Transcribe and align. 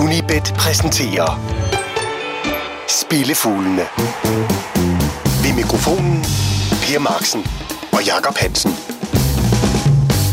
Unibet 0.00 0.54
præsenterer 0.58 1.40
Spillefuglene. 2.88 3.86
Ved 5.42 5.54
mikrofonen 5.56 6.22
Per 6.82 6.98
Marksen 6.98 7.46
og 7.92 8.04
Jakob 8.06 8.36
Hansen. 8.36 8.72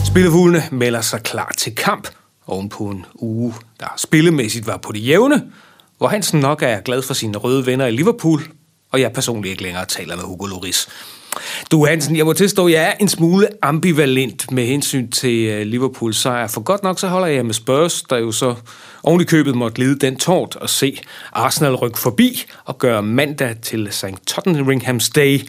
Spillefuglene 0.06 0.64
melder 0.72 1.02
sig 1.02 1.24
klar 1.24 1.52
til 1.58 1.76
kamp 1.76 2.08
ovenpå 2.48 2.84
en 2.84 3.06
uge, 3.16 3.54
der 3.80 3.94
spillemæssigt 3.98 4.68
var 4.68 4.78
på 4.78 4.92
det 4.92 5.08
jævne, 5.08 5.52
hvor 5.98 6.08
Hansen 6.08 6.40
nok 6.40 6.62
er 6.62 6.82
glad 6.82 7.02
for 7.02 7.14
sine 7.14 7.38
røde 7.38 7.66
venner 7.66 7.86
i 7.86 7.92
Liverpool, 7.92 8.42
og 8.92 9.02
jeg 9.02 9.14
personligt 9.14 9.52
ikke 9.52 9.64
længere 9.64 9.86
taler 9.86 10.16
med 10.16 10.24
Hugo 10.24 10.46
Loris. 10.46 10.88
Du 11.72 11.86
Hansen, 11.86 12.16
jeg 12.16 12.26
må 12.26 12.34
tilstå, 12.34 12.66
at 12.66 12.74
jeg 12.74 12.84
er 12.84 12.94
en 13.00 13.08
smule 13.08 13.48
ambivalent 13.62 14.52
med 14.52 14.66
hensyn 14.66 15.10
til 15.10 15.68
Liverpool 15.68 15.90
Liverpools 15.90 16.18
sejr, 16.18 16.48
for 16.48 16.62
godt 16.62 16.84
nok 16.84 17.00
så 17.00 17.08
holder 17.08 17.28
jeg 17.28 17.46
med 17.46 17.54
Spurs, 17.54 18.02
der 18.02 18.18
jo 18.18 18.32
så 18.32 18.56
oven 19.04 19.22
i 19.22 19.24
købet 19.24 19.56
måtte 19.56 19.80
lide 19.80 20.00
den 20.00 20.16
tårt 20.16 20.56
og 20.56 20.70
se 20.70 21.00
Arsenal 21.34 21.76
rykke 21.76 22.00
forbi 22.00 22.46
og 22.66 22.78
gøre 22.78 23.04
mandag 23.04 23.56
til 23.62 23.88
St. 23.92 24.06
Tottenham's 24.32 25.12
Day. 25.16 25.40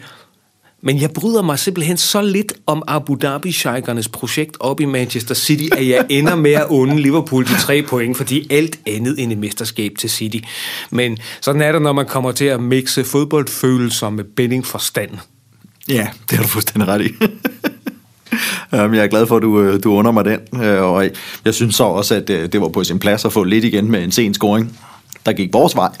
Men 0.83 1.01
jeg 1.01 1.11
bryder 1.11 1.41
mig 1.41 1.59
simpelthen 1.59 1.97
så 1.97 2.21
lidt 2.21 2.53
om 2.65 2.83
Abu 2.87 3.15
dhabi 3.15 3.51
sheikernes 3.51 4.09
projekt 4.09 4.57
op 4.59 4.79
i 4.79 4.85
Manchester 4.85 5.35
City, 5.35 5.67
at 5.77 5.87
jeg 5.87 6.05
ender 6.09 6.35
med 6.35 6.51
at 6.51 6.65
unde 6.69 7.01
Liverpool 7.01 7.45
de 7.45 7.59
tre 7.59 7.81
point, 7.81 8.17
fordi 8.17 8.47
alt 8.53 8.79
andet 8.87 9.19
end 9.19 9.31
et 9.31 9.37
mesterskab 9.37 9.91
til 9.99 10.09
City. 10.09 10.39
Men 10.91 11.17
sådan 11.41 11.61
er 11.61 11.71
det, 11.71 11.81
når 11.81 11.93
man 11.93 12.05
kommer 12.05 12.31
til 12.31 12.45
at 12.45 12.59
mixe 12.59 13.03
fodboldfølelser 13.03 14.09
med 14.09 14.23
bettingforstand. 14.23 15.11
Ja, 15.87 16.07
det 16.29 16.37
har 16.37 16.43
du 16.43 16.49
fuldstændig 16.49 16.87
ret 16.87 17.01
i. 17.01 17.13
Um, 18.73 18.93
Jeg 18.95 19.03
er 19.03 19.07
glad 19.07 19.27
for, 19.27 19.35
at 19.35 19.41
du, 19.41 19.61
øh, 19.61 19.83
du 19.83 19.93
under 19.93 20.11
mig 20.11 20.25
den, 20.25 20.63
Øh, 20.63 20.81
og 20.81 21.09
jeg 21.45 21.53
synes 21.53 21.75
så 21.75 21.83
også, 21.83 22.15
at 22.15 22.29
øh, 22.29 22.51
det 22.51 22.61
var 22.61 22.67
på 22.67 22.83
sin 22.83 22.99
plads 22.99 23.25
at 23.25 23.33
få 23.33 23.43
lidt 23.43 23.65
igen 23.65 23.91
med 23.91 24.03
en 24.03 24.11
sen 24.11 24.33
scoring, 24.33 24.79
der 25.25 25.33
gik 25.33 25.53
vores 25.53 25.75
vej. 25.75 25.91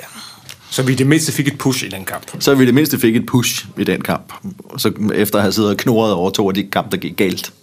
Så 0.69 0.83
vi 0.83 0.91
i 0.91 0.95
det 0.95 1.07
mindste 1.07 1.31
fik 1.31 1.47
et 1.47 1.57
push 1.57 1.85
i 1.85 1.89
den 1.89 2.05
kamp. 2.05 2.23
Så 2.39 2.55
vi 2.55 2.63
i 2.63 2.65
det 2.65 2.73
mindste 2.73 2.99
fik 2.99 3.15
et 3.15 3.25
push 3.25 3.65
i 3.77 3.83
den 3.83 4.01
kamp, 4.01 4.33
så 4.77 4.91
efter 5.13 5.37
at 5.37 5.41
have 5.41 5.51
siddet 5.51 5.71
og 5.71 5.77
knurret 5.77 6.13
over 6.13 6.29
to 6.29 6.47
af 6.47 6.53
de 6.53 6.63
kamp, 6.63 6.91
der 6.91 6.97
gik 6.97 7.17
galt. 7.17 7.53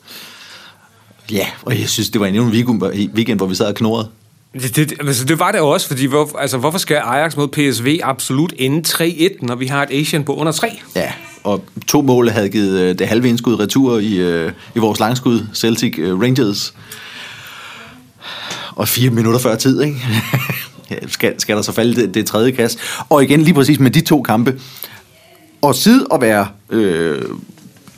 Ja, 1.31 1.47
og 1.63 1.81
jeg 1.81 1.89
synes, 1.89 2.11
det 2.11 2.21
var 2.21 2.27
endnu 2.27 2.43
en 2.43 2.51
weekend, 2.51 2.83
weekend 3.15 3.39
hvor 3.39 3.47
vi 3.47 3.55
sad 3.55 3.67
og 3.67 3.75
knurrede. 3.75 4.09
Det, 4.63 4.77
det, 4.77 4.93
altså 5.01 5.25
det 5.25 5.39
var 5.39 5.53
det 5.53 5.61
også, 5.61 5.87
fordi 5.87 6.07
hvor, 6.07 6.39
altså, 6.39 6.59
hvorfor 6.59 6.79
skal 6.79 6.97
Ajax 6.97 7.37
mod 7.37 7.49
PSV 7.49 8.01
absolut 8.03 8.55
ende 8.57 8.89
3-1, 8.89 9.47
når 9.47 9.55
vi 9.55 9.67
har 9.67 9.83
et 9.83 9.91
Asian 9.91 10.25
på 10.25 10.35
under 10.35 10.53
3? 10.53 10.81
Ja, 10.97 11.13
og 11.45 11.65
to 11.87 12.03
mål 12.03 12.29
havde 12.29 12.49
givet 12.49 12.81
øh, 12.81 12.99
det 12.99 13.09
halve 13.09 13.29
indskud 13.29 13.61
retur 13.61 13.99
i, 13.99 14.17
øh, 14.17 14.53
i 14.75 14.79
vores 14.79 15.01
langskud, 15.01 15.47
Celtic 15.55 15.99
øh, 15.99 16.21
Rangers. 16.21 16.75
Og 18.75 18.89
fire 18.89 19.11
minutter 19.11 19.41
før 19.41 19.57
tid, 19.57 19.83
ikke? 19.83 19.97
Skal, 21.09 21.41
skal 21.41 21.57
der 21.57 21.63
så 21.63 21.73
falde 21.73 22.03
det, 22.03 22.15
det 22.15 22.27
tredje 22.27 22.51
kast. 22.51 22.79
Og 23.09 23.23
igen 23.23 23.43
lige 23.43 23.55
præcis 23.55 23.81
med 23.81 23.91
de 23.91 24.01
to 24.01 24.23
kampe. 24.23 24.61
Og 25.63 25.75
sidde 25.75 26.07
og 26.11 26.21
være 26.21 26.49
øh, 26.71 27.23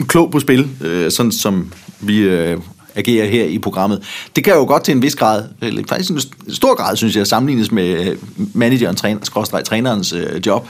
klog 0.08 0.31
på 0.31 0.41
spil, 0.41 0.69
øh, 0.81 1.11
sådan 1.11 1.33
som 1.33 1.72
vi 2.00 2.19
øh, 2.19 2.58
agerer 3.00 3.26
her 3.26 3.44
i 3.44 3.58
programmet. 3.58 4.02
Det 4.36 4.44
kan 4.44 4.54
jo 4.54 4.64
godt 4.64 4.84
til 4.84 4.92
en 4.92 5.02
vis 5.02 5.14
grad, 5.14 5.44
eller 5.62 5.82
faktisk 5.88 6.10
en 6.10 6.20
stor 6.54 6.74
grad, 6.74 6.96
synes 6.96 7.16
jeg, 7.16 7.26
sammenlignes 7.26 7.72
med 7.72 8.06
øh, 8.06 8.16
manageren, 8.54 8.96
træner, 8.96 9.20
trænerens 9.64 10.12
øh, 10.12 10.46
job. 10.46 10.68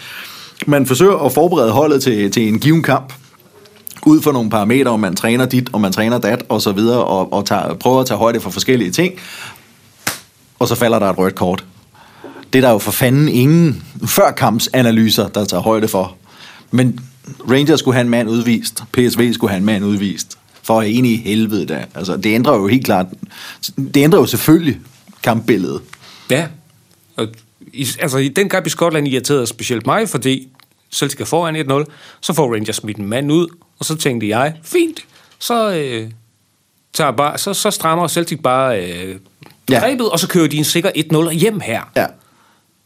Man 0.67 0.87
forsøger 0.87 1.19
at 1.19 1.33
forberede 1.33 1.71
holdet 1.71 2.03
til, 2.03 2.31
til 2.31 2.49
en 2.49 2.59
given 2.59 2.83
kamp, 2.83 3.13
ud 4.07 4.23
for 4.23 4.33
nogle 4.33 4.51
parametre, 4.51 4.91
om 4.91 5.01
man 5.01 5.17
træner 5.17 5.47
dit, 5.47 5.71
og 5.73 5.81
man 5.81 5.93
træner 5.93 6.19
dat, 6.19 6.45
og 6.49 6.63
så 6.63 6.73
videre, 6.73 7.05
og, 7.05 7.33
og 7.33 7.47
tager, 7.47 7.75
prøver 7.75 8.01
at 8.01 8.07
tage 8.07 8.19
højde 8.19 8.41
for 8.41 8.51
forskellige 8.51 8.91
ting, 8.91 9.15
og 10.59 10.69
så 10.69 10.75
falder 10.75 10.99
der 10.99 11.11
et 11.11 11.19
rødt 11.19 11.35
kort. 11.35 11.65
Det 12.53 12.59
er 12.59 12.63
der 12.63 12.71
jo 12.71 12.79
for 12.79 12.91
fanden 12.91 13.29
ingen 13.29 13.83
førkampsanalyser, 14.07 15.29
der 15.29 15.45
tager 15.45 15.63
højde 15.63 15.89
for. 15.89 16.17
Men 16.71 17.01
Rangers 17.51 17.79
skulle 17.79 17.95
have 17.95 18.05
en 18.05 18.11
mand 18.11 18.29
udvist, 18.29 18.83
PSV 18.93 19.33
skulle 19.33 19.51
have 19.51 19.59
en 19.59 19.65
mand 19.65 19.85
udvist, 19.85 20.39
for 20.71 20.83
en 20.83 21.05
i 21.05 21.17
helvede 21.17 21.67
da. 21.67 21.85
Altså, 21.95 22.17
det 22.17 22.27
ændrer 22.35 22.57
jo 22.57 22.67
helt 22.67 22.85
klart, 22.85 23.07
det 23.77 23.97
ændrer 23.97 24.21
jo 24.21 24.27
selvfølgelig 24.27 24.81
kampbilledet. 25.23 25.81
Ja, 26.31 26.47
og 27.17 27.29
i, 27.73 27.87
altså 27.99 28.19
i 28.19 28.29
den 28.29 28.49
kamp 28.49 28.67
i 28.67 28.71
Skotland 28.71 29.09
irriterede 29.09 29.47
specielt 29.47 29.87
mig, 29.87 30.09
fordi 30.09 30.49
Celtic 30.93 31.21
er 31.21 31.25
foran 31.25 31.57
1-0, 31.57 31.85
så 32.21 32.33
får 32.33 32.55
Rangers 32.55 32.77
smidt 32.77 32.97
en 32.99 33.07
mand 33.07 33.33
ud, 33.33 33.47
og 33.79 33.85
så 33.85 33.97
tænkte 33.97 34.29
jeg, 34.29 34.55
fint, 34.63 35.01
så, 35.39 35.73
øh, 35.75 36.11
tager 36.93 37.11
bare, 37.11 37.39
så, 37.39 37.55
så 37.55 37.71
strammer 37.71 38.09
Celtic 38.09 38.39
bare 38.43 38.83
øh, 38.91 39.17
Ja. 39.71 39.79
grebet, 39.81 40.11
og 40.11 40.19
så 40.19 40.29
kører 40.29 40.49
de 40.49 40.57
en 40.57 40.65
sikker 40.65 40.91
1-0 41.31 41.31
hjem 41.31 41.61
her. 41.61 41.81
Ja. 41.97 42.07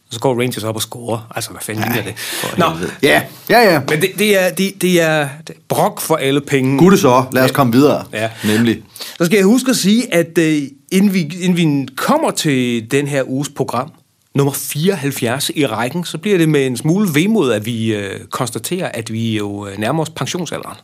Og 0.07 0.13
så 0.13 0.19
går 0.19 0.39
Rangers 0.41 0.63
op 0.63 0.75
og 0.75 0.81
scorer. 0.81 1.31
Altså, 1.35 1.51
hvad 1.51 1.61
fanden 1.61 1.83
ligner 1.83 2.03
det? 2.03 2.15
Nå. 2.57 2.65
Ja, 3.03 3.21
ja, 3.49 3.73
ja. 3.73 3.81
men 3.89 4.01
det, 4.01 4.11
det, 4.19 4.43
er, 4.43 4.49
det, 4.49 4.81
det, 4.81 5.01
er, 5.01 5.29
det 5.47 5.55
er 5.55 5.59
brok 5.67 6.01
for 6.01 6.15
alle 6.15 6.41
penge. 6.41 6.77
Gud 6.77 6.91
det 6.91 6.99
så, 6.99 7.25
lad 7.31 7.43
os 7.43 7.51
komme 7.51 7.73
videre. 7.73 8.05
Ja. 8.13 8.29
Nemlig. 8.43 8.83
Så 9.17 9.25
skal 9.25 9.35
jeg 9.35 9.45
huske 9.45 9.69
at 9.69 9.75
sige, 9.75 10.13
at 10.13 10.37
øh, 10.37 10.61
inden, 10.91 11.13
vi, 11.13 11.19
inden 11.41 11.57
vi 11.57 11.87
kommer 11.95 12.31
til 12.31 12.91
den 12.91 13.07
her 13.07 13.23
uges 13.29 13.49
program, 13.49 13.91
nummer 14.35 14.53
74 14.53 15.51
i 15.55 15.65
rækken, 15.65 16.05
så 16.05 16.17
bliver 16.17 16.37
det 16.37 16.49
med 16.49 16.67
en 16.67 16.77
smule 16.77 17.09
vemod, 17.13 17.51
at 17.51 17.65
vi 17.65 17.95
øh, 17.95 18.19
konstaterer, 18.25 18.91
at 18.93 19.13
vi 19.13 19.37
jo 19.37 19.67
øh, 19.67 19.77
nærmer 19.77 20.03
os 20.03 20.09
pensionsalderen. 20.09 20.77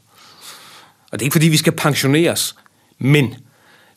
Og 1.11 1.19
det 1.19 1.21
er 1.21 1.25
ikke, 1.25 1.33
fordi 1.33 1.47
vi 1.47 1.57
skal 1.57 1.73
pensioneres, 1.73 2.55
men 2.99 3.35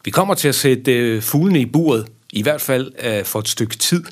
vi 0.05 0.11
kommer 0.11 0.34
til 0.34 0.49
at 0.49 0.55
sætte 0.55 0.93
øh, 0.93 1.23
fuglene 1.23 1.61
i 1.61 1.67
buret, 1.67 2.07
i 2.33 2.43
hvert 2.43 2.61
fald 2.61 2.93
øh, 3.03 3.25
for 3.25 3.39
et 3.39 3.49
stykke 3.49 3.77
tid. 3.77 4.05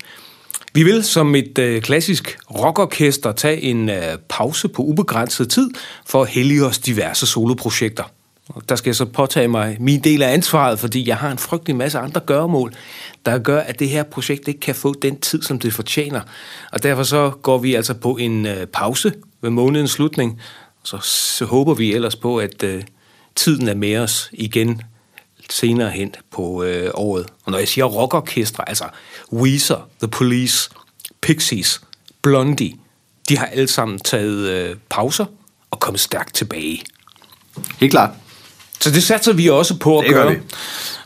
Vi 0.75 0.83
vil 0.83 1.05
som 1.05 1.35
et 1.35 1.59
øh, 1.59 1.83
klassisk 1.83 2.39
rockorkester 2.51 3.33
tage 3.33 3.61
en 3.61 3.89
øh, 3.89 4.19
pause 4.29 4.69
på 4.69 4.83
ubegrænset 4.83 5.51
tid 5.51 5.71
for 6.07 6.23
at 6.23 6.29
hellige 6.29 6.65
os 6.65 6.79
diverse 6.79 7.27
soloprojekter. 7.27 8.05
Og 8.49 8.63
der 8.69 8.77
skal 8.77 8.91
jeg 8.91 8.97
så 8.97 9.05
påtage 9.05 9.49
mig 9.49 9.77
min 9.81 10.01
del 10.01 10.23
af 10.23 10.33
ansvaret, 10.33 10.79
fordi 10.79 11.09
jeg 11.09 11.17
har 11.17 11.31
en 11.31 11.39
frygtelig 11.39 11.77
masse 11.77 11.99
andre 11.99 12.21
gøremål, 12.21 12.73
der 13.27 13.39
gør, 13.39 13.61
at 13.61 13.79
det 13.79 13.89
her 13.89 14.03
projekt 14.03 14.49
ikke 14.49 14.61
kan 14.61 14.75
få 14.75 14.95
den 14.95 15.21
tid, 15.21 15.43
som 15.43 15.59
det 15.59 15.73
fortjener. 15.73 16.21
Og 16.73 16.83
derfor 16.83 17.03
så 17.03 17.31
går 17.43 17.59
vi 17.59 17.75
altså 17.75 17.95
på 17.95 18.17
en 18.17 18.47
øh, 18.47 18.67
pause 18.67 19.13
ved 19.43 19.51
månedens 19.51 19.91
slutning, 19.91 20.41
og 20.83 20.87
så, 20.87 20.99
så 20.99 21.45
håber 21.45 21.75
vi 21.75 21.95
ellers 21.95 22.17
på, 22.17 22.37
at 22.37 22.63
øh, 22.63 22.83
tiden 23.37 23.69
er 23.69 23.75
med 23.75 23.97
os 23.97 24.31
igen 24.33 24.83
senere 25.51 25.91
hen 25.91 26.15
på 26.31 26.63
øh, 26.63 26.91
året. 26.95 27.27
Og 27.45 27.53
når 27.53 27.59
jeg 27.59 27.69
siger 27.69 27.85
rockorkestre, 27.85 28.69
altså 28.69 28.85
Weezer, 29.33 29.89
The 30.01 30.09
Police, 30.09 30.71
Pixies, 31.21 31.81
Blondie, 32.23 32.75
de 33.29 33.39
har 33.39 33.47
alle 33.47 33.69
sammen 33.69 33.99
taget 33.99 34.49
øh, 34.49 34.77
pauser 34.91 35.25
og 35.71 35.81
kommet 35.81 36.01
stærkt 36.01 36.35
tilbage. 36.35 36.83
Helt 37.81 37.91
klart. 37.93 38.11
Så 38.81 38.91
det 38.91 39.03
satser 39.03 39.33
vi 39.33 39.49
også 39.49 39.79
på 39.79 39.99
at 39.99 40.05
Det 40.07 40.15
gør 40.15 40.23
gøre. 40.23 40.35
vi. 40.35 40.41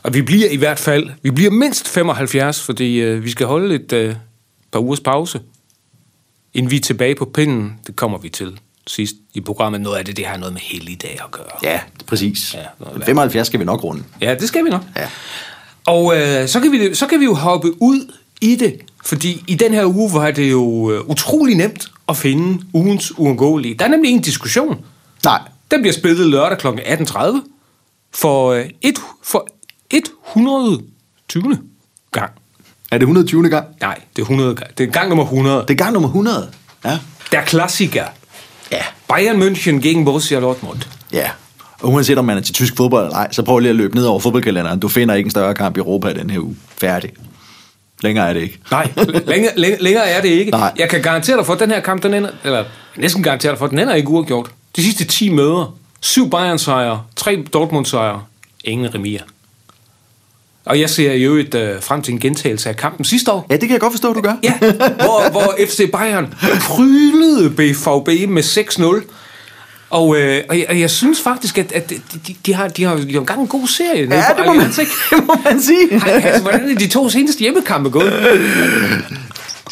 Og 0.03 0.13
vi 0.13 0.21
bliver 0.21 0.49
i 0.49 0.55
hvert 0.55 0.79
fald, 0.79 1.09
vi 1.21 1.31
bliver 1.31 1.51
mindst 1.51 1.87
75, 1.87 2.61
fordi 2.61 2.95
øh, 2.95 3.23
vi 3.23 3.29
skal 3.29 3.47
holde 3.47 3.75
et 3.75 3.93
øh, 3.93 4.15
par 4.71 4.79
ugers 4.79 4.99
pause, 4.99 5.41
inden 6.53 6.71
vi 6.71 6.75
er 6.75 6.79
tilbage 6.81 7.15
på 7.15 7.25
pinden. 7.25 7.79
Det 7.87 7.95
kommer 7.95 8.17
vi 8.17 8.29
til 8.29 8.59
sidst 8.87 9.15
i 9.33 9.41
programmet. 9.41 9.81
Noget 9.81 9.97
af 9.97 10.05
det, 10.05 10.17
det 10.17 10.25
har 10.25 10.37
noget 10.37 10.53
med 10.53 10.61
helligdag 10.61 11.19
at 11.25 11.31
gøre. 11.31 11.45
Ja, 11.63 11.79
præcis. 12.07 12.53
Ja, 12.53 12.59
noget 12.79 12.99
Ja, 12.99 13.05
75 13.05 13.47
skal 13.47 13.59
vi 13.59 13.65
nok 13.65 13.83
runde. 13.83 14.03
Ja, 14.21 14.35
det 14.35 14.47
skal 14.47 14.65
vi 14.65 14.69
nok. 14.69 14.81
Ja. 14.95 15.07
Og 15.85 16.17
øh, 16.17 16.47
så, 16.47 16.59
kan 16.59 16.71
vi, 16.71 16.95
så 16.95 17.07
kan 17.07 17.19
vi 17.19 17.25
jo 17.25 17.33
hoppe 17.33 17.81
ud 17.81 18.13
i 18.41 18.55
det, 18.55 18.81
fordi 19.05 19.43
i 19.47 19.55
den 19.55 19.73
her 19.73 19.85
uge 19.85 20.13
var 20.13 20.31
det 20.31 20.51
jo 20.51 20.91
øh, 20.91 21.01
utrolig 21.01 21.55
nemt 21.55 21.91
at 22.09 22.17
finde 22.17 22.63
ugens 22.73 23.17
uundgåelige. 23.19 23.75
Der 23.75 23.85
er 23.85 23.89
nemlig 23.89 24.09
ingen 24.09 24.23
diskussion. 24.23 24.85
Nej, 25.25 25.41
Den 25.71 25.81
bliver 25.81 25.93
spillet 25.93 26.27
lørdag 26.27 26.57
kl. 26.57 26.67
18.30 26.67 27.19
for, 28.13 28.51
øh, 28.51 28.65
et, 28.81 28.99
for 29.23 29.47
120. 30.35 31.59
gang. 32.11 32.31
er 32.91 32.97
det 32.97 33.01
120. 33.03 33.49
gang? 33.49 33.67
Nej, 33.81 33.99
det 34.15 34.21
er 34.21 34.25
100 34.25 34.55
gang. 34.55 34.77
Det 34.77 34.87
er 34.87 34.91
gang 34.91 35.09
nummer 35.09 35.23
100. 35.23 35.61
Det 35.61 35.69
er 35.69 35.75
gang 35.77 35.93
nummer 35.93 36.09
100. 36.09 36.51
Ja. 36.85 36.99
Der 37.31 37.41
klassiker. 37.41 38.05
Ja. 38.71 38.81
Bayern 39.07 39.41
München 39.41 39.81
gegen 39.81 40.05
Borussia 40.05 40.39
Dortmund. 40.39 40.79
Ja. 41.13 41.29
Og 41.81 41.89
uanset 41.89 42.17
om 42.17 42.25
man 42.25 42.37
er 42.37 42.41
til 42.41 42.53
tysk 42.55 42.77
fodbold 42.77 43.05
eller 43.05 43.17
ej, 43.17 43.31
så 43.31 43.43
prøv 43.43 43.59
lige 43.59 43.69
at 43.69 43.75
løbe 43.75 43.95
ned 43.95 44.05
over 44.05 44.19
fodboldkalenderen. 44.19 44.79
Du 44.79 44.87
finder 44.87 45.15
ikke 45.15 45.27
en 45.27 45.31
større 45.31 45.53
kamp 45.53 45.77
i 45.77 45.79
Europa 45.79 46.13
den 46.13 46.29
her 46.29 46.39
uge. 46.39 46.55
Færdig. 46.77 47.11
Længere 48.01 48.29
er 48.29 48.33
det 48.33 48.41
ikke. 48.41 48.59
Nej, 48.71 48.89
længere, 49.25 49.53
længere, 49.55 49.81
længere 49.81 50.07
er 50.07 50.21
det 50.21 50.29
ikke. 50.29 50.51
Nej. 50.51 50.73
Jeg 50.77 50.89
kan 50.89 51.01
garantere 51.01 51.37
dig 51.37 51.45
for, 51.45 51.53
at 51.53 51.59
den 51.59 51.71
her 51.71 51.79
kamp, 51.79 52.03
den 52.03 52.13
ender, 52.13 52.29
eller 52.43 52.65
næsten 52.97 53.23
garantere 53.23 53.51
dig 53.51 53.59
for, 53.59 53.65
at 53.65 53.71
den 53.71 53.79
ender 53.79 53.93
ikke 53.93 54.09
uafgjort. 54.09 54.49
De 54.75 54.83
sidste 54.83 55.05
10 55.05 55.29
møder, 55.29 55.75
syv 56.01 56.29
Bayern-sejre, 56.29 57.03
tre 57.15 57.43
Dortmund-sejre, 57.53 58.21
ingen 58.63 58.95
remier. 58.95 59.21
Og 60.67 60.79
jeg 60.79 60.89
ser 60.89 61.13
jo 61.13 61.35
et 61.35 61.55
øh, 61.55 61.81
frem 61.81 62.01
til 62.01 62.13
en 62.13 62.19
gentagelse 62.19 62.69
af 62.69 62.75
kampen 62.77 63.05
sidste 63.05 63.31
år. 63.31 63.45
Ja, 63.49 63.53
det 63.53 63.61
kan 63.61 63.71
jeg 63.71 63.79
godt 63.79 63.93
forstå, 63.93 64.13
du 64.13 64.21
gør. 64.21 64.33
Ja, 64.43 64.53
hvor, 64.59 65.31
hvor 65.31 65.55
FC 65.69 65.91
Bayern 65.91 66.33
prylede 66.61 67.49
BVB 67.49 68.29
med 68.29 68.43
6-0. 69.03 69.13
Og, 69.89 70.17
øh, 70.17 70.43
og, 70.49 70.57
jeg, 70.59 70.65
og 70.69 70.79
jeg 70.79 70.89
synes 70.89 71.21
faktisk, 71.21 71.57
at, 71.57 71.71
at 71.71 71.89
de, 71.89 71.95
de, 72.45 72.53
har, 72.53 72.67
de, 72.67 72.83
har, 72.83 72.95
de 72.95 73.11
har 73.13 73.19
engang 73.19 73.41
en 73.41 73.47
god 73.47 73.67
serie. 73.67 74.07
Ja, 74.11 74.23
det 74.37 74.45
må 74.45 74.53
man, 74.53 74.65
ikke? 74.79 74.91
det 75.11 75.25
må 75.27 75.35
man 75.43 75.61
sige. 75.61 75.95
Ej, 75.95 76.21
altså, 76.23 76.41
hvordan 76.41 76.69
er 76.69 76.75
de 76.75 76.87
to 76.87 77.09
seneste 77.09 77.39
hjemmekampe 77.39 77.89
gået? 77.89 78.13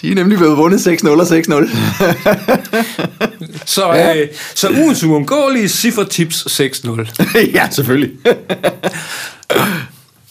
De 0.02 0.12
er 0.12 0.16
nemlig 0.16 0.38
blevet 0.38 0.58
vundet 0.58 0.88
6-0 0.88 1.08
og 1.10 1.22
6-0. 1.22 1.78
Så, 3.66 3.94
Ja. 3.94 4.22
øh, 4.22 4.28
så 4.56 4.70
ugens 4.70 5.04
uundgåelige 5.04 5.70
ciffertips 5.70 6.62
6-0. 6.62 7.24
ja, 7.54 7.68
selvfølgelig. 7.72 8.12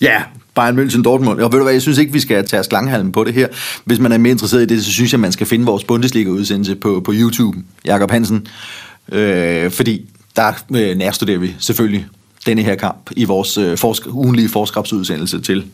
ja, 0.00 0.22
Bayern 0.54 0.78
München 0.78 1.02
Dortmund. 1.02 1.40
Og 1.40 1.52
ved 1.52 1.58
du 1.58 1.64
hvad, 1.64 1.72
jeg 1.72 1.82
synes 1.82 1.98
ikke, 1.98 2.12
vi 2.12 2.20
skal 2.20 2.46
tage 2.46 2.64
slanghalmen 2.64 3.12
på 3.12 3.24
det 3.24 3.34
her. 3.34 3.48
Hvis 3.84 3.98
man 3.98 4.12
er 4.12 4.18
mere 4.18 4.30
interesseret 4.30 4.62
i 4.62 4.66
det, 4.66 4.84
så 4.84 4.92
synes 4.92 5.12
jeg, 5.12 5.20
man 5.20 5.32
skal 5.32 5.46
finde 5.46 5.66
vores 5.66 5.84
Bundesliga-udsendelse 5.84 6.74
på, 6.74 7.02
på 7.04 7.12
YouTube. 7.14 7.58
Jakob 7.84 8.10
Hansen. 8.10 8.46
Øh, 9.12 9.70
fordi 9.70 10.06
der 10.36 10.52
øh, 10.74 10.96
nærstuderer 10.96 11.38
vi 11.38 11.54
selvfølgelig 11.58 12.06
denne 12.46 12.62
her 12.62 12.74
kamp 12.74 13.10
i 13.16 13.24
vores 13.24 13.58
øh, 13.58 13.72
forsk- 13.78 14.08
ugenlige 14.10 14.48
forskabsudsendelse 14.48 15.40
til 15.40 15.64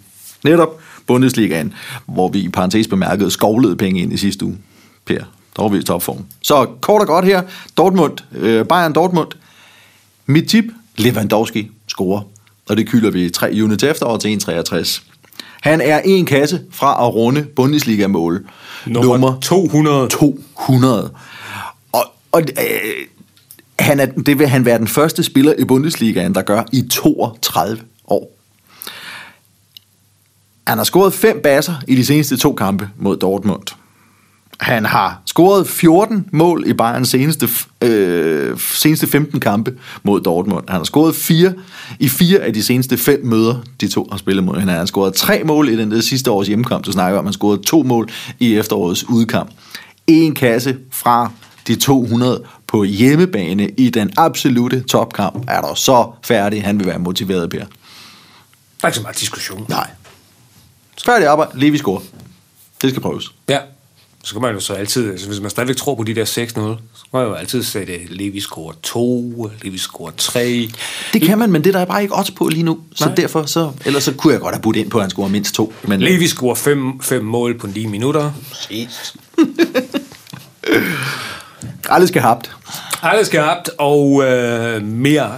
netop 0.44 0.80
Bundesligaen, 1.06 1.72
hvor 2.06 2.28
vi 2.28 2.38
i 2.38 2.48
parentes 2.48 2.88
bemærkede 2.88 3.30
skovlede 3.30 3.76
penge 3.76 4.00
ind 4.00 4.12
i 4.12 4.16
sidste 4.16 4.44
uge. 4.44 4.56
Per, 5.06 5.18
der 5.56 5.62
var 5.62 5.68
vi 5.68 5.78
i 5.78 5.82
topform. 5.82 6.24
Så 6.42 6.66
kort 6.80 7.00
og 7.00 7.06
godt 7.06 7.24
her, 7.24 7.42
Dortmund, 7.76 8.12
øh, 8.32 8.64
Bayern 8.64 8.92
Dortmund, 8.92 9.28
mit 10.26 10.48
tip, 10.48 10.64
Lewandowski 10.96 11.70
scorer. 11.88 12.22
Og 12.70 12.76
det 12.76 12.88
kylder 12.88 13.11
vi 13.11 13.31
3 13.31 13.50
units 13.62 13.84
efter 13.84 14.17
til 14.17 14.40
1,63. 14.49 15.02
Han 15.61 15.81
er 15.81 16.00
en 16.05 16.26
kasse 16.26 16.61
fra 16.70 17.06
at 17.06 17.14
runde 17.14 17.43
Bundesliga-mål. 17.56 18.46
Nummer 18.87 19.40
200. 19.40 20.08
200. 20.08 21.11
Og, 21.93 22.05
og 22.32 22.40
øh, 22.40 22.46
han 23.78 24.00
er, 24.00 24.06
det 24.06 24.38
vil 24.38 24.49
han 24.49 24.64
være 24.64 24.78
den 24.78 24.88
første 24.88 25.22
spiller 25.22 25.55
i 25.58 25.64
Bundesligaen, 25.64 26.34
der 26.34 26.43
gør 26.43 26.62
i 26.72 26.88
32 26.90 27.82
år. 28.08 28.37
Han 30.66 30.78
har 30.78 30.84
scoret 30.84 31.12
fem 31.12 31.40
basser 31.43 31.75
i 31.88 31.94
de 31.94 32.05
seneste 32.05 32.37
to 32.37 32.52
kampe 32.52 32.88
mod 32.99 33.16
Dortmund. 33.16 33.79
Han 34.60 34.84
har 34.84 35.22
scoret 35.26 35.68
14 35.68 36.28
mål 36.32 36.64
i 36.66 36.72
Bayerns 36.72 37.08
seneste, 37.08 37.48
øh, 37.82 38.58
seneste 38.58 39.06
15 39.06 39.40
kampe 39.40 39.74
mod 40.02 40.20
Dortmund. 40.20 40.64
Han 40.68 40.76
har 40.76 40.84
scoret 40.84 41.14
fire 41.14 41.54
i 41.98 42.08
fire 42.08 42.38
af 42.38 42.52
de 42.52 42.62
seneste 42.62 42.98
fem 42.98 43.20
møder, 43.24 43.56
de 43.80 43.88
to 43.88 44.08
har 44.10 44.18
spillet 44.18 44.44
mod 44.44 44.54
hinanden. 44.54 44.68
Han 44.68 44.78
har 44.78 44.86
scoret 44.86 45.14
tre 45.14 45.44
mål 45.44 45.68
i 45.68 45.76
den 45.76 45.90
der 45.90 46.00
sidste 46.00 46.30
års 46.30 46.46
hjemmekamp. 46.46 46.84
Så 46.84 46.92
snakker 46.92 47.12
vi 47.12 47.18
om, 47.18 47.24
han 47.24 47.32
scoret 47.32 47.60
to 47.60 47.82
mål 47.82 48.10
i 48.38 48.56
efterårets 48.56 49.08
udkamp. 49.08 49.50
En 50.06 50.34
kasse 50.34 50.76
fra 50.92 51.30
de 51.66 51.76
200 51.76 52.42
på 52.66 52.84
hjemmebane 52.84 53.68
i 53.68 53.90
den 53.90 54.12
absolute 54.16 54.80
topkamp. 54.80 55.44
Er 55.48 55.60
der 55.60 55.74
så 55.74 56.12
færdig, 56.24 56.64
han 56.64 56.78
vil 56.78 56.86
være 56.86 56.98
motiveret, 56.98 57.50
Per? 57.50 57.58
Der 57.58 57.64
er 58.82 58.86
ikke 58.86 58.96
så 58.96 59.02
meget 59.02 59.20
diskussion. 59.20 59.66
Nej. 59.68 59.90
Færdig 61.04 61.26
arbejde, 61.28 61.60
Levi 61.60 61.78
scorer. 61.78 62.00
Det 62.82 62.90
skal 62.90 63.02
prøves. 63.02 63.32
Ja. 63.48 63.58
Så 64.25 64.32
kan 64.34 64.43
man 64.43 64.55
jo 64.55 64.61
så 64.61 64.72
altid, 64.72 65.11
altså 65.11 65.26
hvis 65.28 65.40
man 65.40 65.50
stadigvæk 65.50 65.76
tror 65.76 65.94
på 65.94 66.05
de 66.05 66.14
der 66.14 66.25
6-0, 66.25 66.28
så 66.28 66.46
kan 66.56 66.76
man 67.12 67.22
jo 67.22 67.34
altid 67.34 67.62
sætte 67.62 67.99
Levi 68.08 68.40
score 68.40 68.75
2, 68.82 69.50
Levi 69.62 69.78
score 69.78 70.12
3. 70.17 70.70
Det 71.12 71.22
kan 71.22 71.38
man, 71.38 71.52
men 71.52 71.64
det 71.64 71.75
der 71.75 71.81
er 71.81 71.84
bare 71.84 72.02
ikke 72.02 72.19
odds 72.19 72.31
på 72.31 72.49
lige 72.49 72.62
nu. 72.62 72.78
Så 72.94 73.05
Nej. 73.05 73.14
derfor 73.14 73.46
så... 73.46 73.72
Ellers 73.84 74.05
så 74.05 74.12
kunne 74.14 74.32
jeg 74.32 74.40
godt 74.40 74.55
have 74.55 74.62
budt 74.62 74.76
ind 74.76 74.90
på, 74.90 74.99
at 74.99 75.02
han 75.02 75.11
scorer 75.11 75.28
mindst 75.28 75.55
to. 75.55 75.75
Men 75.82 76.00
Levi 76.00 76.26
scorer 76.26 76.55
5, 76.55 77.00
5 77.00 77.25
mål 77.25 77.58
på 77.58 77.67
9 77.67 77.87
minutter. 77.87 78.32
Alle 81.88 82.08
skal 82.08 82.23
habt. 82.23 82.50
Alles 83.02 83.28
gehabt, 83.28 83.70
og 83.78 84.23
øh, 84.25 84.82
mere, 84.82 85.32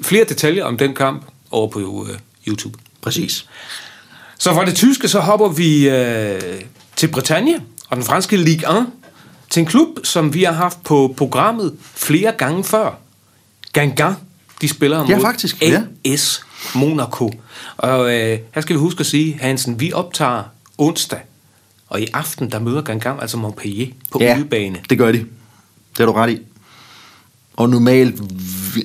flere 0.00 0.24
detaljer 0.24 0.64
om 0.64 0.76
den 0.76 0.94
kamp 0.94 1.26
over 1.50 1.68
på 1.68 2.06
øh, 2.10 2.18
YouTube. 2.48 2.78
Præcis. 3.00 3.46
Så 4.38 4.54
fra 4.54 4.64
det 4.64 4.74
tyske, 4.74 5.08
så 5.08 5.20
hopper 5.20 5.48
vi 5.48 5.88
øh, 5.88 6.40
til 6.96 7.08
Bretagne 7.08 7.60
og 7.94 7.98
den 7.98 8.06
franske 8.06 8.36
Ligue 8.36 8.78
1 8.80 8.86
til 9.50 9.60
en 9.60 9.66
klub, 9.66 9.88
som 10.04 10.34
vi 10.34 10.42
har 10.42 10.52
haft 10.52 10.82
på 10.82 11.14
programmet 11.16 11.76
flere 11.94 12.32
gange 12.38 12.64
før. 12.64 12.90
Gangan, 13.72 14.14
de 14.60 14.68
spiller 14.68 14.98
mod 14.98 15.08
Ja, 15.08 15.18
faktisk, 15.18 15.62
ja. 15.62 15.82
AS 16.04 16.40
Monaco. 16.74 17.32
Og 17.76 18.14
øh, 18.14 18.38
her 18.54 18.60
skal 18.60 18.74
vi 18.74 18.78
huske 18.78 19.00
at 19.00 19.06
sige, 19.06 19.38
Hansen, 19.40 19.80
vi 19.80 19.92
optager 19.92 20.42
onsdag, 20.78 21.18
og 21.88 22.00
i 22.00 22.06
aften, 22.12 22.50
der 22.50 22.58
møder 22.58 22.82
Gangan 22.82 23.16
altså 23.20 23.36
Montpellier 23.36 23.86
på 24.12 24.18
Ja, 24.22 24.36
udebane. 24.38 24.78
det 24.90 24.98
gør 24.98 25.12
de. 25.12 25.18
Det 25.18 25.26
har 25.98 26.06
du 26.06 26.12
ret 26.12 26.30
i. 26.30 26.38
Og 27.56 27.68
normalt 27.70 28.20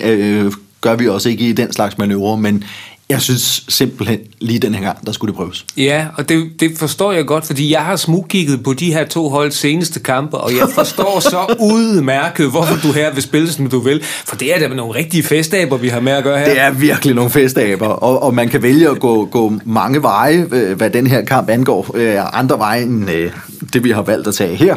øh, 0.02 0.52
gør 0.80 0.94
vi 0.96 1.08
også 1.08 1.28
ikke 1.28 1.48
i 1.48 1.52
den 1.52 1.72
slags 1.72 1.98
manøvrer, 1.98 2.36
men 2.36 2.64
jeg 3.10 3.22
synes 3.22 3.64
simpelthen 3.68 4.18
lige 4.40 4.58
den 4.58 4.74
her 4.74 4.82
gang, 4.82 5.06
der 5.06 5.12
skulle 5.12 5.30
det 5.32 5.36
prøves. 5.36 5.66
Ja, 5.76 6.06
og 6.16 6.28
det, 6.28 6.60
det 6.60 6.78
forstår 6.78 7.12
jeg 7.12 7.26
godt, 7.26 7.46
fordi 7.46 7.72
jeg 7.72 7.80
har 7.80 7.96
smugkigget 7.96 8.62
på 8.62 8.72
de 8.72 8.92
her 8.92 9.04
to 9.06 9.28
holds 9.28 9.54
seneste 9.54 10.00
kampe, 10.00 10.38
og 10.38 10.52
jeg 10.52 10.68
forstår 10.74 11.20
så 11.20 11.54
udmærket, 11.74 12.50
hvorfor 12.50 12.76
du 12.82 12.92
her 12.92 13.14
vil 13.14 13.22
spille, 13.22 13.52
som 13.52 13.66
du 13.66 13.78
vil. 13.78 14.02
For 14.02 14.36
det 14.36 14.54
er 14.54 14.68
da 14.68 14.74
nogle 14.74 14.94
rigtige 14.94 15.22
festaber, 15.22 15.76
vi 15.76 15.88
har 15.88 16.00
med 16.00 16.12
at 16.12 16.24
gøre 16.24 16.38
her. 16.38 16.44
Det 16.44 16.60
er 16.60 16.70
virkelig 16.70 17.14
nogle 17.14 17.30
festaber, 17.30 17.86
og, 17.86 18.22
og 18.22 18.34
man 18.34 18.48
kan 18.48 18.62
vælge 18.62 18.88
at 18.88 19.00
gå, 19.00 19.24
gå 19.24 19.52
mange 19.64 20.02
veje, 20.02 20.46
øh, 20.52 20.76
hvad 20.76 20.90
den 20.90 21.06
her 21.06 21.24
kamp 21.24 21.48
angår. 21.48 21.90
Øh, 21.94 22.38
andre 22.38 22.58
veje 22.58 22.82
end 22.82 23.10
øh, 23.10 23.32
det, 23.72 23.84
vi 23.84 23.90
har 23.90 24.02
valgt 24.02 24.28
at 24.28 24.34
tage 24.34 24.56
her, 24.56 24.76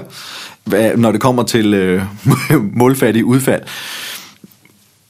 når 0.97 1.11
det 1.11 1.21
kommer 1.21 1.43
til 1.43 1.73
øh, 1.73 2.01
målfattige 2.81 3.25
udfald. 3.25 3.61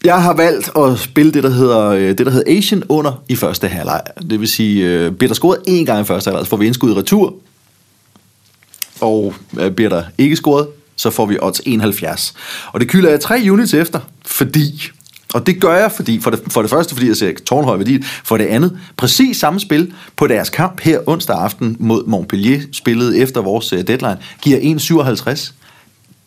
Jeg 0.03 0.23
har 0.23 0.33
valgt 0.33 0.71
at 0.77 1.00
spille 1.00 1.31
det, 1.31 1.44
der 1.44 1.50
hedder, 1.50 1.88
øh, 1.88 2.07
det, 2.07 2.17
der 2.17 2.31
hedder 2.31 2.57
Asian 2.57 2.83
under 2.89 3.23
i 3.29 3.35
første 3.35 3.67
halvleg. 3.67 4.01
Det 4.29 4.39
vil 4.39 4.47
sige, 4.47 4.85
øh, 4.85 5.11
bliver 5.11 5.27
der 5.27 5.35
scoret 5.35 5.57
én 5.69 5.85
gang 5.85 6.01
i 6.01 6.03
første 6.03 6.29
halvleg, 6.29 6.45
så 6.45 6.50
får 6.50 6.57
vi 6.57 6.65
indskud 6.65 6.91
i 6.91 6.94
retur. 6.94 7.33
Og 9.01 9.33
øh, 9.59 9.71
bliver 9.71 9.89
der 9.89 10.03
ikke 10.17 10.35
scoret, 10.35 10.67
så 10.95 11.09
får 11.09 11.25
vi 11.25 11.38
odds 11.41 11.61
71. 11.65 12.33
Og 12.73 12.79
det 12.79 12.89
kylder 12.89 13.09
jeg 13.09 13.19
tre 13.19 13.47
units 13.50 13.73
efter, 13.73 14.00
fordi... 14.25 14.89
Og 15.33 15.47
det 15.47 15.61
gør 15.61 15.75
jeg, 15.75 15.91
fordi 15.91 16.19
for 16.19 16.29
det, 16.29 16.39
for 16.47 16.61
det 16.61 16.69
første, 16.69 16.95
fordi 16.95 17.07
jeg 17.07 17.17
ser 17.17 17.33
tårnhøj 17.45 17.77
værdi. 17.77 18.03
For 18.23 18.38
det 18.38 18.45
andet, 18.45 18.79
præcis 18.97 19.38
samme 19.38 19.59
spil 19.59 19.94
på 20.15 20.27
deres 20.27 20.49
kamp 20.49 20.81
her 20.81 20.99
onsdag 21.06 21.35
aften 21.35 21.75
mod 21.79 22.06
Montpellier, 22.06 22.61
spillet 22.71 23.21
efter 23.21 23.41
vores 23.41 23.73
øh, 23.73 23.88
deadline, 23.88 24.17
giver 24.41 24.59
1,57. 25.29 25.53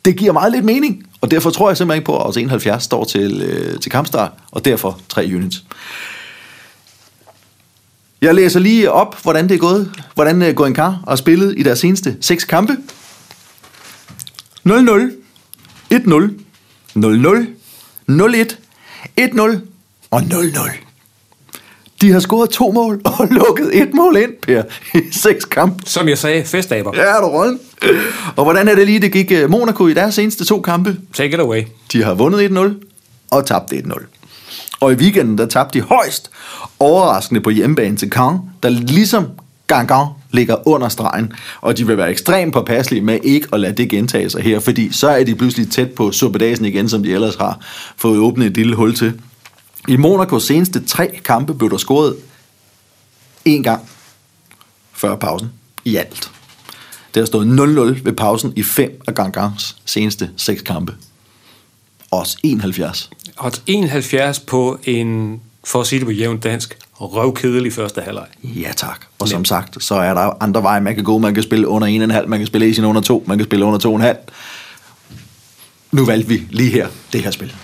Det 0.05 0.17
giver 0.17 0.33
meget 0.33 0.53
lidt 0.53 0.65
mening, 0.65 1.07
og 1.27 1.31
derfor 1.31 1.51
tror 1.51 1.71
jeg 1.71 1.77
simpelthen 1.77 1.99
ikke 2.01 2.07
på, 2.07 2.19
at 2.21 2.27
odds 2.27 2.37
71 2.37 2.83
står 2.83 3.05
til, 3.05 3.43
øh, 3.43 3.81
til 3.81 3.91
kampstart, 3.91 4.33
og 4.51 4.65
derfor 4.65 5.01
tre 5.09 5.31
units. 5.35 5.65
Jeg 8.21 8.35
læser 8.35 8.61
lige 8.61 8.93
op, 8.93 9.23
hvordan 9.23 9.49
det 9.49 9.55
er 9.55 9.59
gået. 9.59 9.93
Hvordan 10.15 10.43
øh, 10.43 10.55
Goenkar 10.55 11.03
har 11.09 11.17
spillet 11.17 11.55
i 11.59 11.63
deres 11.63 11.79
seneste 11.79 12.17
seks 12.21 12.45
kampe. 12.45 12.77
0-0, 14.69 14.73
1-0, 15.95 15.99
0-0, 16.97 17.47
0-1, 18.09 18.57
1-0 19.21 19.59
og 20.11 20.21
0-0. 20.21 20.86
De 22.01 22.13
har 22.13 22.21
scoret 22.21 22.51
to 22.51 22.71
mål 22.71 23.01
og 23.05 23.29
lukket 23.41 23.83
et 23.83 23.95
mål 23.95 24.17
ind, 24.17 24.33
Per, 24.43 24.63
i 24.95 25.01
seks 25.13 25.45
kampe. 25.45 25.83
Som 25.87 26.09
jeg 26.09 26.19
sagde, 26.19 26.45
festaber. 26.45 26.93
Ja, 26.95 27.03
er 27.03 27.21
du 27.21 27.27
rollen? 27.27 27.59
Og 28.37 28.45
hvordan 28.45 28.69
er 28.69 28.75
det 28.75 28.87
lige, 28.87 29.01
det 29.01 29.13
gik 29.13 29.33
øh, 29.33 29.51
Monaco 29.51 29.87
i 29.87 29.95
deres 29.95 30.15
seneste 30.15 30.45
to 30.45 30.61
kampe? 30.61 30.97
Take 31.15 31.35
it 31.35 31.41
away. 31.41 31.63
De 31.93 32.03
har 32.03 32.15
vundet 32.15 32.49
1-0 32.49 32.59
og 33.31 33.47
tabt 33.47 33.73
1-0. 33.73 34.05
Og 34.81 34.93
i 34.93 34.95
weekenden, 34.95 35.39
der 35.39 35.47
tabte 35.47 35.79
de 35.79 35.85
højst 35.85 36.31
overraskende 36.79 37.41
på 37.41 37.51
hjemmebane 37.51 37.97
til 37.97 38.09
Caen, 38.09 38.39
der 38.63 38.69
ligesom 38.69 39.25
Gangan 39.67 40.07
ligger 40.31 40.69
under 40.69 40.89
stregen, 40.89 41.33
og 41.61 41.79
de 41.79 41.87
vil 41.87 41.97
være 41.97 42.11
ekstremt 42.11 42.53
påpasselige 42.53 43.03
med 43.03 43.19
ikke 43.23 43.49
at 43.53 43.61
lade 43.61 43.73
det 43.73 43.89
gentage 43.89 44.31
sig 44.31 44.43
her, 44.43 44.61
fordi 44.61 44.93
så 44.93 45.09
er 45.09 45.25
de 45.25 45.35
pludselig 45.35 45.71
tæt 45.71 45.91
på 45.91 46.13
suppedasen 46.13 46.65
igen, 46.65 46.89
som 46.89 47.03
de 47.03 47.13
ellers 47.13 47.35
har 47.35 47.59
fået 47.97 48.19
åbnet 48.19 48.47
et 48.47 48.57
lille 48.57 48.75
hul 48.75 48.95
til. 48.95 49.21
I 49.89 49.97
Monacos 49.97 50.45
seneste 50.45 50.85
tre 50.85 51.21
kampe 51.25 51.55
blev 51.55 51.71
der 51.71 51.77
scoret 51.77 52.17
en 53.45 53.63
gang 53.63 53.89
før 54.93 55.17
pausen 55.17 55.49
i 55.85 55.97
alt. 55.97 56.31
Det 57.15 57.21
har 57.21 57.27
stået 57.27 57.47
0-0 57.99 58.05
ved 58.05 58.13
pausen 58.13 58.53
i 58.57 58.63
fem 58.63 59.01
af 59.07 59.15
Gangans 59.15 59.77
seneste 59.85 60.31
seks 60.37 60.63
kampe. 60.63 60.95
Også 62.11 62.37
71. 62.43 63.11
Odds 63.37 63.63
71 63.67 64.41
på 64.41 64.79
en, 64.85 65.41
for 65.65 65.81
at 65.81 65.87
sige 65.87 65.99
det 65.99 66.07
på 66.07 66.13
jævnt 66.13 66.43
dansk, 66.43 66.79
røvkedelig 66.95 67.73
første 67.73 68.01
halvleg. 68.01 68.27
Ja 68.43 68.73
tak. 68.77 69.05
Og 69.19 69.29
som 69.29 69.45
sagt, 69.45 69.85
så 69.85 69.95
er 69.95 70.15
der 70.15 70.43
andre 70.43 70.63
veje, 70.63 70.81
man 70.81 70.95
kan 70.95 71.05
gå. 71.05 71.19
Man 71.19 71.35
kan 71.35 71.43
spille 71.43 71.69
under 71.69 72.19
1,5, 72.23 72.27
man 72.27 72.39
kan 72.39 72.47
spille 72.47 72.67
Asian 72.67 72.87
under 72.87 73.01
2, 73.01 73.25
man 73.27 73.39
kan 73.39 73.47
spille 73.47 73.65
under 73.65 74.13
2,5. 74.13 74.33
Nu 75.93 76.05
valgte 76.05 76.29
vi 76.29 76.43
lige 76.51 76.71
her 76.71 76.89
det 77.13 77.23
her 77.23 77.31
spil. 77.31 77.55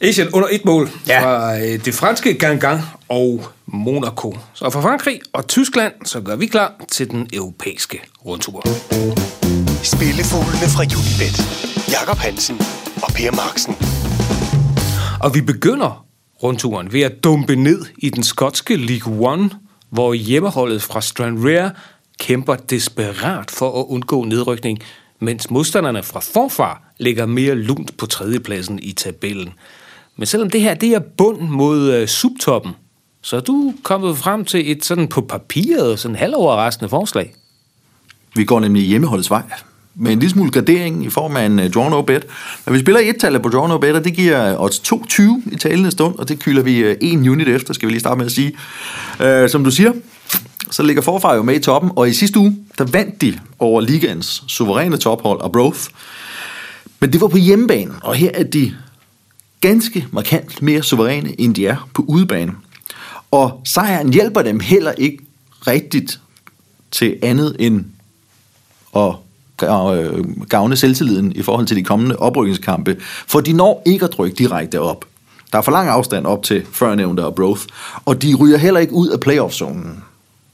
Asian 0.00 0.28
under 0.32 0.48
et 0.52 0.64
mål 0.64 0.88
Ja. 1.08 1.22
fra 1.22 1.58
øh, 1.58 1.84
det 1.84 1.94
franske 1.94 2.34
Gangan 2.34 2.78
og 3.08 3.44
Monaco. 3.66 4.38
Så 4.54 4.70
fra 4.70 4.80
Frankrig 4.80 5.20
og 5.32 5.48
Tyskland, 5.48 5.92
så 6.04 6.20
gør 6.20 6.36
vi 6.36 6.46
klar 6.46 6.72
til 6.92 7.10
den 7.10 7.28
europæiske 7.32 8.00
rundtur. 8.26 8.62
Spillefuglene 9.84 10.68
fra 10.74 10.82
Unibet. 10.82 11.36
Jakob 11.92 12.16
Hansen 12.18 12.56
og 13.02 13.12
Per 13.14 13.30
Marksen. 13.32 13.74
Og 15.20 15.34
vi 15.34 15.40
begynder 15.40 16.06
rundturen 16.42 16.92
ved 16.92 17.00
at 17.00 17.24
dumpe 17.24 17.56
ned 17.56 17.84
i 17.98 18.10
den 18.10 18.22
skotske 18.22 18.76
League 18.76 19.28
One, 19.32 19.50
hvor 19.90 20.14
hjemmeholdet 20.14 20.82
fra 20.82 21.00
Stranraer 21.00 21.70
kæmper 22.18 22.54
desperat 22.56 23.50
for 23.50 23.80
at 23.80 23.86
undgå 23.88 24.24
nedrykning, 24.24 24.78
mens 25.20 25.50
modstanderne 25.50 26.02
fra 26.02 26.20
forfar 26.20 26.82
ligger 26.98 27.26
mere 27.26 27.54
lunt 27.54 27.96
på 27.96 28.06
tredjepladsen 28.06 28.78
i 28.82 28.92
tabellen. 28.92 29.52
Men 30.16 30.26
selvom 30.26 30.50
det 30.50 30.60
her 30.60 30.74
det 30.74 30.88
er 30.88 30.98
bund 30.98 31.40
mod 31.40 31.92
øh, 31.92 32.08
subtoppen, 32.08 32.72
så 33.22 33.36
er 33.36 33.40
du 33.40 33.74
kommet 33.82 34.18
frem 34.18 34.44
til 34.44 34.70
et 34.70 34.84
sådan 34.84 35.08
på 35.08 35.20
papiret 35.20 35.98
sådan 35.98 36.16
halvoverraskende 36.16 36.88
forslag. 36.88 37.34
Vi 38.34 38.44
går 38.44 38.60
nemlig 38.60 38.82
hjemmeholdets 38.82 39.30
vej 39.30 39.42
med 39.94 40.12
en 40.12 40.18
lille 40.18 40.30
smule 40.30 40.50
gradering 40.50 41.04
i 41.04 41.10
form 41.10 41.36
af 41.36 41.46
en 41.46 41.58
øh, 41.58 41.64
uh, 41.64 41.70
draw 41.70 41.88
no 41.88 42.02
bet. 42.02 42.26
Når 42.66 42.72
vi 42.72 42.78
spiller 42.78 43.00
et 43.00 43.16
tal 43.20 43.40
på 43.40 43.48
draw 43.48 43.66
no 43.66 43.78
bet, 43.78 43.94
og 43.94 44.04
det 44.04 44.14
giver 44.14 44.62
odds 44.62 44.78
22 44.78 45.42
i 45.52 45.56
talende 45.56 45.90
stund, 45.90 46.14
og 46.18 46.28
det 46.28 46.38
kylder 46.38 46.62
vi 46.62 46.90
uh, 46.90 46.96
en 47.00 47.28
unit 47.28 47.48
efter, 47.48 47.74
skal 47.74 47.86
vi 47.86 47.92
lige 47.92 48.00
starte 48.00 48.18
med 48.18 48.26
at 48.26 48.32
sige. 48.32 48.52
Uh, 49.20 49.48
som 49.48 49.64
du 49.64 49.70
siger, 49.70 49.92
så 50.70 50.82
ligger 50.82 51.02
forfar 51.02 51.34
jo 51.34 51.42
med 51.42 51.54
i 51.54 51.58
toppen, 51.58 51.90
og 51.96 52.08
i 52.08 52.12
sidste 52.12 52.38
uge, 52.38 52.56
der 52.78 52.84
vandt 52.84 53.20
de 53.20 53.38
over 53.58 53.80
ligaens 53.80 54.44
suveræne 54.48 54.96
tophold 54.96 55.40
og 55.40 55.52
Broth. 55.52 55.80
Men 57.00 57.12
det 57.12 57.20
var 57.20 57.28
på 57.28 57.36
hjemmebane, 57.36 57.92
og 58.02 58.14
her 58.14 58.30
er 58.34 58.44
de 58.44 58.74
ganske 59.68 60.06
markant 60.12 60.62
mere 60.62 60.82
suveræne, 60.82 61.40
end 61.40 61.54
de 61.54 61.66
er 61.66 61.88
på 61.94 62.04
udebane. 62.08 62.52
Og 63.30 63.60
sejren 63.64 64.12
hjælper 64.12 64.42
dem 64.42 64.60
heller 64.60 64.92
ikke 64.92 65.18
rigtigt 65.66 66.20
til 66.90 67.18
andet 67.22 67.56
end 67.58 67.84
at 68.96 69.14
øh, 69.62 70.40
gavne 70.48 70.76
selvtilliden 70.76 71.32
i 71.32 71.42
forhold 71.42 71.66
til 71.66 71.76
de 71.76 71.84
kommende 71.84 72.16
oprykningskampe, 72.16 72.96
for 73.26 73.40
de 73.40 73.52
når 73.52 73.82
ikke 73.86 74.04
at 74.04 74.18
rykke 74.18 74.36
direkte 74.36 74.80
op. 74.80 75.04
Der 75.52 75.58
er 75.58 75.62
for 75.62 75.72
lang 75.72 75.88
afstand 75.88 76.26
op 76.26 76.42
til 76.42 76.66
førnævnte 76.72 77.24
og 77.24 77.34
Broth, 77.34 77.62
og 78.04 78.22
de 78.22 78.34
ryger 78.34 78.58
heller 78.58 78.80
ikke 78.80 78.92
ud 78.92 79.08
af 79.08 79.20
playoff-zonen. 79.20 80.04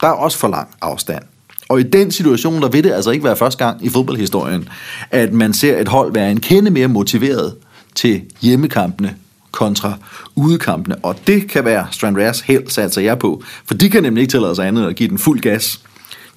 Der 0.00 0.06
er 0.06 0.12
også 0.12 0.38
for 0.38 0.48
lang 0.48 0.68
afstand. 0.82 1.22
Og 1.68 1.80
i 1.80 1.82
den 1.82 2.10
situation, 2.10 2.62
der 2.62 2.68
vil 2.68 2.84
det 2.84 2.92
altså 2.92 3.10
ikke 3.10 3.24
være 3.24 3.36
første 3.36 3.64
gang 3.64 3.84
i 3.84 3.88
fodboldhistorien, 3.88 4.68
at 5.10 5.32
man 5.32 5.54
ser 5.54 5.78
et 5.78 5.88
hold 5.88 6.12
være 6.12 6.30
en 6.30 6.40
kende 6.40 6.70
mere 6.70 6.88
motiveret 6.88 7.54
til 7.94 8.22
hjemmekampene 8.40 9.16
kontra 9.50 9.94
udekampene. 10.34 10.96
Og 10.96 11.16
det 11.26 11.50
kan 11.50 11.64
være 11.64 11.86
Strand 11.90 12.16
Rares 12.16 12.40
helt 12.40 12.72
satser 12.72 13.02
jeg 13.02 13.18
på, 13.18 13.42
for 13.66 13.74
de 13.74 13.90
kan 13.90 14.02
nemlig 14.02 14.22
ikke 14.22 14.30
tillade 14.30 14.54
sig 14.54 14.66
andet 14.66 14.86
at 14.86 14.96
give 14.96 15.08
den 15.08 15.18
fuld 15.18 15.40
gas. 15.40 15.80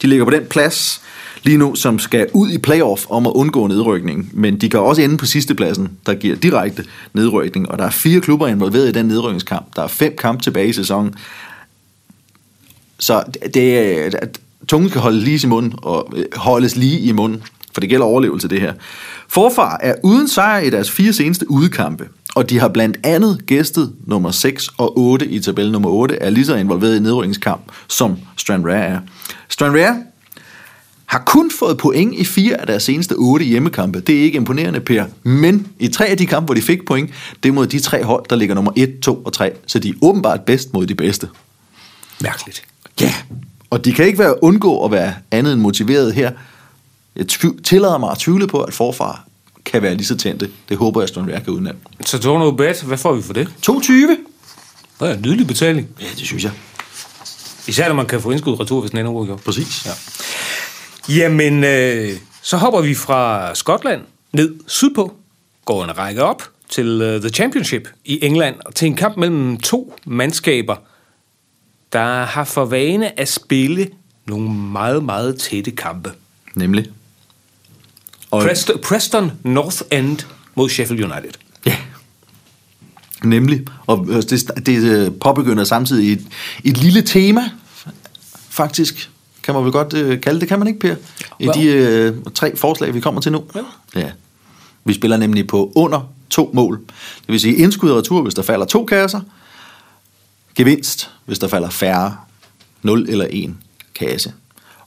De 0.01 0.07
ligger 0.07 0.25
på 0.25 0.31
den 0.31 0.45
plads 0.50 1.01
lige 1.43 1.57
nu, 1.57 1.75
som 1.75 2.00
skal 2.00 2.27
ud 2.33 2.50
i 2.50 2.57
playoff 2.57 3.05
om 3.10 3.27
at 3.27 3.31
undgå 3.31 3.67
nedrykning, 3.67 4.29
men 4.33 4.62
de 4.62 4.69
kan 4.69 4.79
også 4.79 5.01
ende 5.01 5.17
på 5.17 5.25
sidste 5.25 5.55
pladsen, 5.55 5.89
der 6.05 6.13
giver 6.13 6.36
direkte 6.36 6.86
nedrykning, 7.13 7.69
og 7.69 7.77
der 7.77 7.86
er 7.86 7.89
fire 7.89 8.22
klubber 8.22 8.48
involveret 8.48 8.89
i 8.89 8.91
den 8.91 9.05
nedrykningskamp. 9.05 9.75
Der 9.75 9.81
er 9.83 9.88
fem 9.88 10.15
kampe 10.17 10.43
tilbage 10.43 10.67
i 10.67 10.74
sæsonen. 10.74 11.15
Så 13.00 13.24
det 13.43 13.53
det, 13.53 14.39
tungen 14.67 14.89
skal 14.89 15.01
holde 15.01 15.19
lige 15.19 15.39
i 15.43 15.50
munden 15.50 15.74
og 15.77 16.13
øh, 16.15 16.25
holdes 16.36 16.75
lige 16.75 17.00
i 17.00 17.12
munden, 17.12 17.43
for 17.73 17.81
det 17.81 17.89
gælder 17.89 18.05
overlevelse 18.05 18.47
det 18.47 18.61
her. 18.61 18.73
Forfar 19.27 19.79
er 19.81 19.95
uden 20.03 20.27
sejr 20.27 20.59
i 20.59 20.69
deres 20.69 20.91
fire 20.91 21.13
seneste 21.13 21.51
udkampe, 21.51 22.07
og 22.35 22.49
de 22.49 22.59
har 22.59 22.67
blandt 22.67 22.97
andet 23.03 23.45
gæstet 23.45 23.93
nummer 24.07 24.31
6 24.31 24.69
og 24.77 24.97
8 24.97 25.27
i 25.27 25.39
tabel 25.39 25.71
nummer 25.71 25.89
8, 25.89 26.15
er 26.15 26.29
lige 26.29 26.45
så 26.45 26.55
involveret 26.55 26.97
i 26.97 26.99
nedrykningskamp, 26.99 27.61
som 27.87 28.17
Stranraer 28.37 28.83
er. 28.83 28.99
Stranraer 29.49 29.95
har 31.05 31.23
kun 31.25 31.51
fået 31.51 31.77
point 31.77 32.13
i 32.15 32.25
fire 32.25 32.61
af 32.61 32.67
deres 32.67 32.83
seneste 32.83 33.13
otte 33.13 33.45
hjemmekampe. 33.45 33.99
Det 33.99 34.17
er 34.17 34.21
ikke 34.21 34.35
imponerende, 34.35 34.79
Per. 34.79 35.05
Men 35.23 35.67
i 35.79 35.87
tre 35.87 36.05
af 36.05 36.17
de 36.17 36.25
kampe, 36.25 36.45
hvor 36.45 36.55
de 36.55 36.61
fik 36.61 36.85
point, 36.85 37.09
det 37.43 37.49
er 37.49 37.53
mod 37.53 37.67
de 37.67 37.79
tre 37.79 38.03
hold, 38.03 38.25
der 38.29 38.35
ligger 38.35 38.55
nummer 38.55 38.71
1, 38.75 38.99
2 39.01 39.15
og 39.15 39.33
3. 39.33 39.51
Så 39.67 39.79
de 39.79 39.89
er 39.89 39.93
åbenbart 40.01 40.41
bedst 40.41 40.73
mod 40.73 40.85
de 40.85 40.95
bedste. 40.95 41.29
Mærkeligt. 42.21 42.63
Ja, 43.01 43.13
og 43.69 43.85
de 43.85 43.93
kan 43.93 44.05
ikke 44.05 44.19
være 44.19 44.43
undgå 44.43 44.85
at 44.85 44.91
være 44.91 45.13
andet 45.31 45.53
end 45.53 45.61
motiveret 45.61 46.13
her. 46.13 46.31
Jeg 47.15 47.27
tillader 47.63 47.98
mig 47.98 48.12
at 48.12 48.17
tvivle 48.17 48.48
på, 48.48 48.62
at 48.62 48.74
forfar 48.74 49.27
kan 49.65 49.82
være 49.82 49.96
lige 49.96 50.05
så 50.05 50.17
tændte. 50.17 50.50
Det 50.70 50.77
håber 50.77 51.01
jeg, 51.01 51.03
at 51.03 51.10
Stone 51.10 51.32
kan 51.32 51.53
udnævne. 51.53 51.79
Så 52.05 52.20
Tono 52.20 52.51
Bet, 52.51 52.82
hvad 52.82 52.98
får 52.98 53.13
vi 53.13 53.22
for 53.22 53.34
det? 53.34 53.50
22. 53.62 54.17
Det 55.00 55.10
er 55.10 55.13
en 55.13 55.22
nydelig 55.22 55.48
betaling. 55.48 55.88
Ja, 56.01 56.05
det 56.17 56.25
synes 56.25 56.43
jeg. 56.43 56.51
Især 57.67 57.88
når 57.88 57.96
man 57.96 58.05
kan 58.05 58.22
få 58.22 58.32
indskud 58.32 58.60
retur, 58.60 58.79
hvis 58.79 58.91
den 58.91 59.00
ender 59.00 59.12
uafgjort. 59.12 59.41
Præcis. 59.41 59.86
Ja. 59.86 59.91
Jamen, 61.10 61.63
øh, 61.63 62.12
så 62.41 62.58
hopper 62.58 62.82
vi 62.82 62.96
fra 62.96 63.55
Skotland 63.55 64.01
ned 64.34 64.55
sydpå, 64.67 65.13
går 65.65 65.84
en 65.84 65.98
række 65.98 66.24
op 66.24 66.43
til 66.70 67.01
uh, 67.01 67.22
The 67.22 67.29
Championship 67.29 67.89
i 68.05 68.25
England, 68.25 68.55
til 68.75 68.86
en 68.86 68.96
kamp 68.96 69.17
mellem 69.17 69.58
to 69.58 69.96
mandskaber, 70.05 70.75
der 71.93 72.24
har 72.24 72.43
for 72.43 72.65
vane 72.65 73.20
at 73.20 73.29
spille 73.29 73.89
nogle 74.25 74.50
meget, 74.53 75.03
meget 75.03 75.39
tætte 75.39 75.72
kampe. 75.72 76.12
Nemlig? 76.55 76.86
Og 78.33 78.43
Preston, 78.43 78.79
Preston 78.79 79.31
North 79.43 79.81
End 79.91 80.19
mod 80.55 80.69
Sheffield 80.69 81.03
United. 81.03 81.31
Ja, 81.65 81.77
nemlig. 83.23 83.65
Og 83.87 84.07
øh, 84.09 84.15
det, 84.15 84.51
det 84.65 84.83
øh, 84.83 85.11
påbegynder 85.21 85.63
samtidig 85.63 86.13
et, 86.13 86.27
et 86.63 86.77
lille 86.77 87.01
tema, 87.01 87.49
faktisk, 88.49 89.11
kan 89.43 89.53
man 89.53 89.63
vel 89.63 89.71
godt 89.71 89.93
uh, 89.93 90.19
kalde 90.19 90.39
det, 90.39 90.47
kan 90.47 90.59
man 90.59 90.67
ikke, 90.67 90.79
Per? 90.79 90.95
I 91.39 91.47
de 91.55 92.13
uh, 92.25 92.33
tre 92.33 92.55
forslag, 92.55 92.93
vi 92.93 92.99
kommer 92.99 93.21
til 93.21 93.31
nu. 93.31 93.43
Ja. 93.55 93.99
ja. 93.99 94.11
Vi 94.85 94.93
spiller 94.93 95.17
nemlig 95.17 95.47
på 95.47 95.71
under 95.75 96.13
to 96.29 96.51
mål. 96.53 96.81
Det 97.17 97.27
vil 97.27 97.39
sige 97.39 97.55
indskud 97.55 97.89
og 97.89 97.97
retur, 97.97 98.21
hvis 98.21 98.33
der 98.33 98.41
falder 98.41 98.65
to 98.65 98.85
kasser. 98.85 99.21
Gevinst, 100.55 101.09
hvis 101.25 101.39
der 101.39 101.47
falder 101.47 101.69
færre. 101.69 102.17
0 102.81 103.05
eller 103.09 103.27
1 103.29 103.55
kasse. 103.95 104.33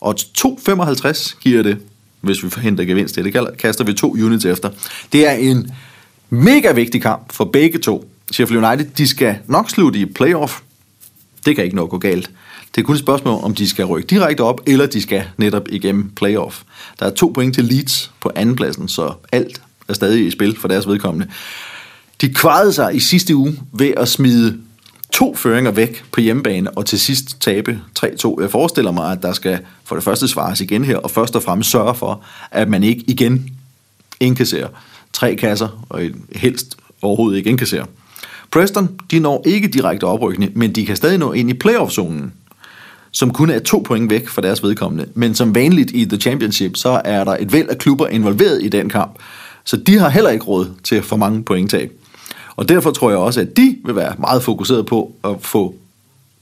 Og 0.01 0.15
2,55 0.39 1.39
giver 1.41 1.63
det, 1.63 1.79
hvis 2.27 2.45
vi 2.45 2.51
forhindrer 2.51 2.85
gevinst. 2.85 3.17
Det 3.17 3.49
kaster 3.59 3.85
vi 3.85 3.93
to 3.93 4.13
units 4.13 4.45
efter. 4.45 4.71
Det 5.13 5.29
er 5.29 5.33
en 5.33 5.71
mega 6.31 6.73
vigtig 6.73 7.03
kamp 7.03 7.33
for 7.33 7.45
begge 7.45 7.79
to. 7.79 8.11
Sheffield 8.33 8.65
United, 8.65 8.87
de 8.99 9.07
skal 9.07 9.37
nok 9.47 9.71
slutte 9.71 9.99
i 9.99 10.05
playoff. 10.05 10.61
Det 11.45 11.57
kan 11.57 11.65
ikke 11.65 11.77
nok 11.77 11.91
gå 11.91 11.99
galt. 11.99 12.31
Det 12.75 12.81
er 12.81 12.87
kun 12.87 12.95
et 12.95 13.01
spørgsmål, 13.01 13.45
om 13.45 13.55
de 13.55 13.69
skal 13.69 13.85
rykke 13.85 14.07
direkte 14.07 14.41
op, 14.41 14.61
eller 14.67 14.87
de 14.87 15.03
skal 15.03 15.25
netop 15.37 15.69
igennem 15.69 16.11
playoff. 16.11 16.63
Der 16.99 17.07
er 17.07 17.11
to 17.11 17.33
point 17.35 17.55
til 17.55 17.65
Leeds 17.65 18.13
på 18.21 18.31
andenpladsen, 18.35 18.89
så 18.89 19.13
alt 19.33 19.63
er 19.89 19.93
stadig 19.93 20.27
i 20.27 20.31
spil 20.31 20.57
for 20.59 20.69
deres 20.69 20.89
vedkommende. 20.89 21.33
De 22.21 22.35
kvarede 22.35 22.73
sig 22.73 22.95
i 22.95 23.01
sidste 23.01 23.37
uge 23.37 23.61
ved 23.73 23.93
at 23.97 24.09
smide 24.09 24.59
to 25.13 25.35
føringer 25.35 25.71
væk 25.71 26.05
på 26.13 26.21
hjemmebane, 26.21 26.71
og 26.71 26.87
til 26.87 27.01
sidst 27.01 27.41
tabe 27.41 27.81
3-2. 27.99 28.41
Jeg 28.41 28.51
forestiller 28.51 28.91
mig, 28.91 29.13
at 29.13 29.23
der 29.23 29.33
skal 29.33 29.59
for 29.85 29.95
det 29.95 30.05
første 30.05 30.29
svares 30.29 30.61
igen 30.61 30.85
her, 30.85 30.97
og 30.97 31.11
først 31.11 31.37
og 31.37 31.43
fremmest 31.43 31.71
sørge 31.71 31.95
for, 31.95 32.23
at 32.51 32.69
man 32.69 32.83
ikke 32.83 33.05
igen 33.07 33.51
indkasserer 34.21 34.69
tre 35.13 35.37
kasser, 35.37 35.85
og 35.89 36.03
helst 36.33 36.77
overhovedet 37.03 37.39
ikke 37.39 37.51
indkasserer. 37.51 37.85
Preston, 38.51 39.01
de 39.11 39.19
når 39.19 39.43
ikke 39.47 39.69
direkte 39.69 40.05
oprykning, 40.05 40.59
men 40.59 40.73
de 40.73 40.87
kan 40.87 40.97
stadig 40.97 41.19
nå 41.19 41.33
ind 41.33 41.51
i 41.51 41.55
playoff-zonen, 41.55 42.33
som 43.11 43.33
kun 43.33 43.51
er 43.51 43.59
to 43.59 43.83
point 43.87 44.11
væk 44.11 44.29
fra 44.29 44.43
deres 44.43 44.63
vedkommende. 44.63 45.07
Men 45.15 45.35
som 45.35 45.55
vanligt 45.55 45.91
i 45.95 46.05
The 46.05 46.17
Championship, 46.17 46.77
så 46.77 47.01
er 47.05 47.25
der 47.25 47.37
et 47.41 47.53
væld 47.53 47.69
af 47.69 47.79
klubber 47.79 48.07
involveret 48.07 48.63
i 48.63 48.69
den 48.69 48.89
kamp, 48.89 49.19
så 49.65 49.77
de 49.77 49.99
har 49.99 50.09
heller 50.09 50.31
ikke 50.31 50.45
råd 50.45 50.67
til 50.85 51.03
for 51.03 51.17
mange 51.17 51.43
pointtab. 51.43 51.93
Og 52.57 52.69
derfor 52.69 52.91
tror 52.91 53.11
jeg 53.11 53.19
også, 53.19 53.41
at 53.41 53.57
de 53.57 53.77
vil 53.85 53.97
være 53.97 54.15
meget 54.19 54.43
fokuseret 54.43 54.87
på 54.87 55.13
at 55.25 55.37
få 55.41 55.75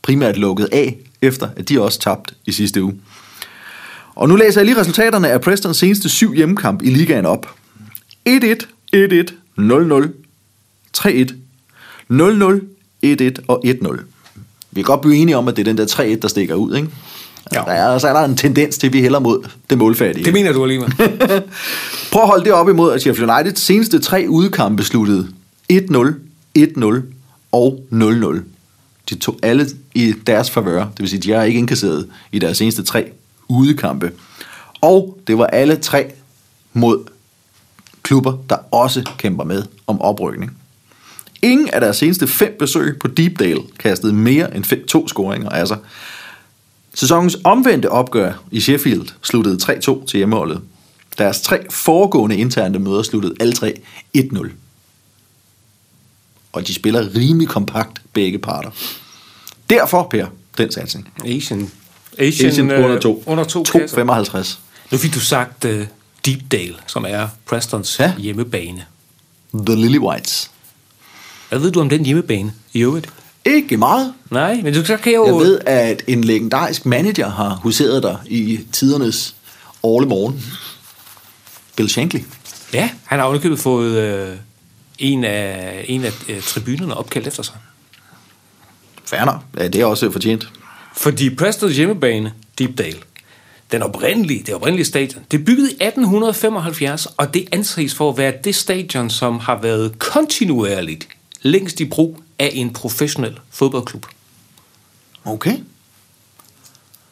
primært 0.03 0.37
lukket 0.37 0.69
af, 0.73 0.97
efter 1.23 1.49
at 1.57 1.69
de 1.69 1.81
også 1.83 2.01
tabt 2.01 2.35
i 2.47 2.53
sidste 2.53 2.83
uge. 2.83 2.95
Og 4.15 4.29
nu 4.29 4.37
læser 4.37 4.61
jeg 4.61 4.67
lige 4.67 4.81
resultaterne 4.81 5.29
af 5.29 5.41
Prestons 5.41 5.77
seneste 5.77 6.09
syv 6.09 6.35
hjemmekamp 6.35 6.83
i 6.83 6.91
ligaen 6.91 7.27
op. 7.27 7.51
1-1, 8.29 8.33
1-1, 8.97 9.33
0-0, 9.59 10.09
3-1, 10.97 11.35
0-0, 12.11 12.61
1-1 13.07 13.45
og 13.49 13.63
1-0. 13.67 14.01
Vi 14.71 14.83
kan 14.83 14.85
godt 14.85 15.01
blive 15.01 15.17
enige 15.17 15.37
om, 15.37 15.49
at 15.49 15.57
det 15.57 15.69
er 15.69 15.73
den 15.73 15.79
der 15.79 15.87
3-1, 15.87 16.21
der 16.23 16.29
stikker 16.29 16.55
ud, 16.55 16.77
ikke? 16.77 16.89
Ja. 17.53 17.59
Der 17.59 17.73
er, 17.73 17.99
så 17.99 18.09
er 18.09 18.13
der 18.13 18.25
en 18.25 18.37
tendens 18.37 18.79
til, 18.79 18.87
at 18.87 18.93
vi 18.93 19.01
hælder 19.01 19.19
mod 19.19 19.49
det 19.71 19.79
målfærdige. 19.79 20.25
Det 20.25 20.33
mener 20.33 20.53
du 20.53 20.63
alligevel. 20.63 20.89
Prøv 22.13 22.23
at 22.23 22.29
holde 22.29 22.45
det 22.45 22.53
op 22.53 22.69
imod, 22.69 22.93
at 22.93 23.01
Sheffield 23.01 23.31
United 23.31 23.57
seneste 23.57 23.99
tre 23.99 24.27
udkampe 24.29 24.85
sluttede 24.85 25.29
1-0, 25.73 26.15
1-0 26.59 27.03
og 27.53 27.87
0-0. 27.93 28.41
De 29.11 29.15
tog 29.15 29.39
alle 29.43 29.67
i 29.95 30.15
deres 30.27 30.51
favør, 30.51 30.81
det 30.81 31.01
vil 31.01 31.09
sige, 31.09 31.21
de 31.21 31.31
har 31.31 31.43
ikke 31.43 31.59
indkasseret 31.59 32.09
i 32.33 32.39
deres 32.39 32.57
seneste 32.57 32.83
tre 32.83 33.11
udekampe. 33.49 34.13
Og 34.81 35.19
det 35.27 35.39
var 35.39 35.47
alle 35.47 35.77
tre 35.77 36.13
mod 36.73 37.05
klubber, 38.03 38.39
der 38.49 38.57
også 38.71 39.11
kæmper 39.19 39.45
med 39.45 39.63
om 39.87 40.01
oprykning. 40.01 40.57
Ingen 41.43 41.69
af 41.69 41.81
deres 41.81 41.97
seneste 41.97 42.27
fem 42.27 42.57
besøg 42.59 42.99
på 42.99 43.09
Deepdale 43.09 43.61
kastede 43.79 44.13
mere 44.13 44.57
end 44.57 44.65
fem, 44.65 44.87
to 44.87 45.09
scoringer 45.09 45.51
af 45.51 45.69
sig. 45.69 45.79
Sæsonens 46.95 47.37
omvendte 47.45 47.91
opgør 47.91 48.33
i 48.51 48.61
Sheffield 48.61 49.09
sluttede 49.23 49.59
3-2 49.63 50.07
til 50.07 50.17
hjemmeholdet. 50.17 50.61
Deres 51.19 51.41
tre 51.41 51.71
foregående 51.71 52.37
interne 52.37 52.79
møder 52.79 53.03
sluttede 53.03 53.35
alle 53.41 53.53
tre 53.53 53.75
1-0 54.17 54.51
og 56.55 56.67
de 56.67 56.75
spiller 56.75 57.17
rimelig 57.17 57.49
kompakt 57.49 58.03
begge 58.13 58.39
parter. 58.39 58.71
Derfor, 59.71 60.07
Per, 60.11 60.27
den 60.59 60.73
satsning. 60.73 61.09
Asian. 61.25 61.71
Asian, 62.19 62.49
Asian 62.51 62.71
øh, 62.71 62.85
under 62.85 63.01
to. 63.01 63.23
Under 63.27 63.45
to 63.45 63.63
kasser. 63.63 64.45
2,55. 64.45 64.59
Nu 64.91 64.99
fik 64.99 65.15
du 65.15 65.21
sagt 65.21 65.65
uh, 65.65 65.81
Deepdale, 66.27 66.75
som 66.87 67.05
er 67.09 67.29
Prestons 67.47 67.99
Ja. 68.01 68.13
hjemmebane. 68.19 68.85
The 69.67 69.75
Lily 69.77 69.99
Whites. 69.99 70.51
Hvad 71.49 71.59
ved 71.59 71.73
du 71.73 71.81
om 71.81 71.89
den 71.89 72.05
hjemmebane 72.05 72.53
i 72.73 72.81
øvrigt? 72.81 73.09
Ikke 73.45 73.77
meget. 73.77 74.15
Nej, 74.31 74.61
men 74.63 74.75
du 74.75 74.85
så 74.85 74.97
kan 74.97 75.13
jeg 75.13 75.19
jo... 75.19 75.27
Jeg 75.27 75.35
ved, 75.35 75.61
at 75.67 76.03
en 76.07 76.25
legendarisk 76.25 76.87
manager 76.87 77.31
har 77.31 77.55
huseret 77.63 78.03
der 78.03 78.17
i 78.27 78.61
tidernes 78.73 79.35
årlige 79.83 80.09
morgen. 80.09 80.45
Bill 81.77 81.89
Shankly. 81.89 82.19
Ja, 82.73 82.91
han 83.05 83.19
har 83.19 83.27
underkøbet 83.27 83.59
fået 83.59 83.97
øh, 83.99 84.37
en 84.99 85.25
af, 85.25 85.85
en 85.89 86.05
af 86.05 86.13
øh, 86.29 86.43
tribunerne 86.43 86.97
opkaldt 86.97 87.27
efter 87.27 87.43
sig. 87.43 87.55
Færner. 89.05 89.45
Ja, 89.59 89.69
det 89.69 89.81
er 89.81 89.87
også 89.87 90.11
fortjent. 90.11 90.49
Fordi 90.97 91.35
Prestons 91.35 91.77
hjemmebane, 91.77 92.33
Deepdale, 92.59 92.99
den 93.73 93.83
oprindelige, 93.83 94.43
det 94.47 94.55
oprindelige 94.55 94.87
stadion, 94.87 95.25
det 95.31 95.41
er 95.41 95.45
bygget 95.45 95.71
i 95.71 95.75
1875, 95.75 97.07
og 97.07 97.35
det 97.35 97.49
anses 97.53 97.95
for 97.95 98.11
at 98.11 98.19
være 98.19 98.33
det 98.45 98.55
stadion, 98.55 99.11
som 99.11 99.39
har 99.39 99.61
været 99.63 99.99
kontinuerligt 99.99 101.09
længst 101.43 101.81
i 101.81 101.85
brug 101.85 102.21
af 102.39 102.51
en 102.53 102.73
professionel 102.73 103.39
fodboldklub. 103.51 104.07
Okay. 105.25 105.59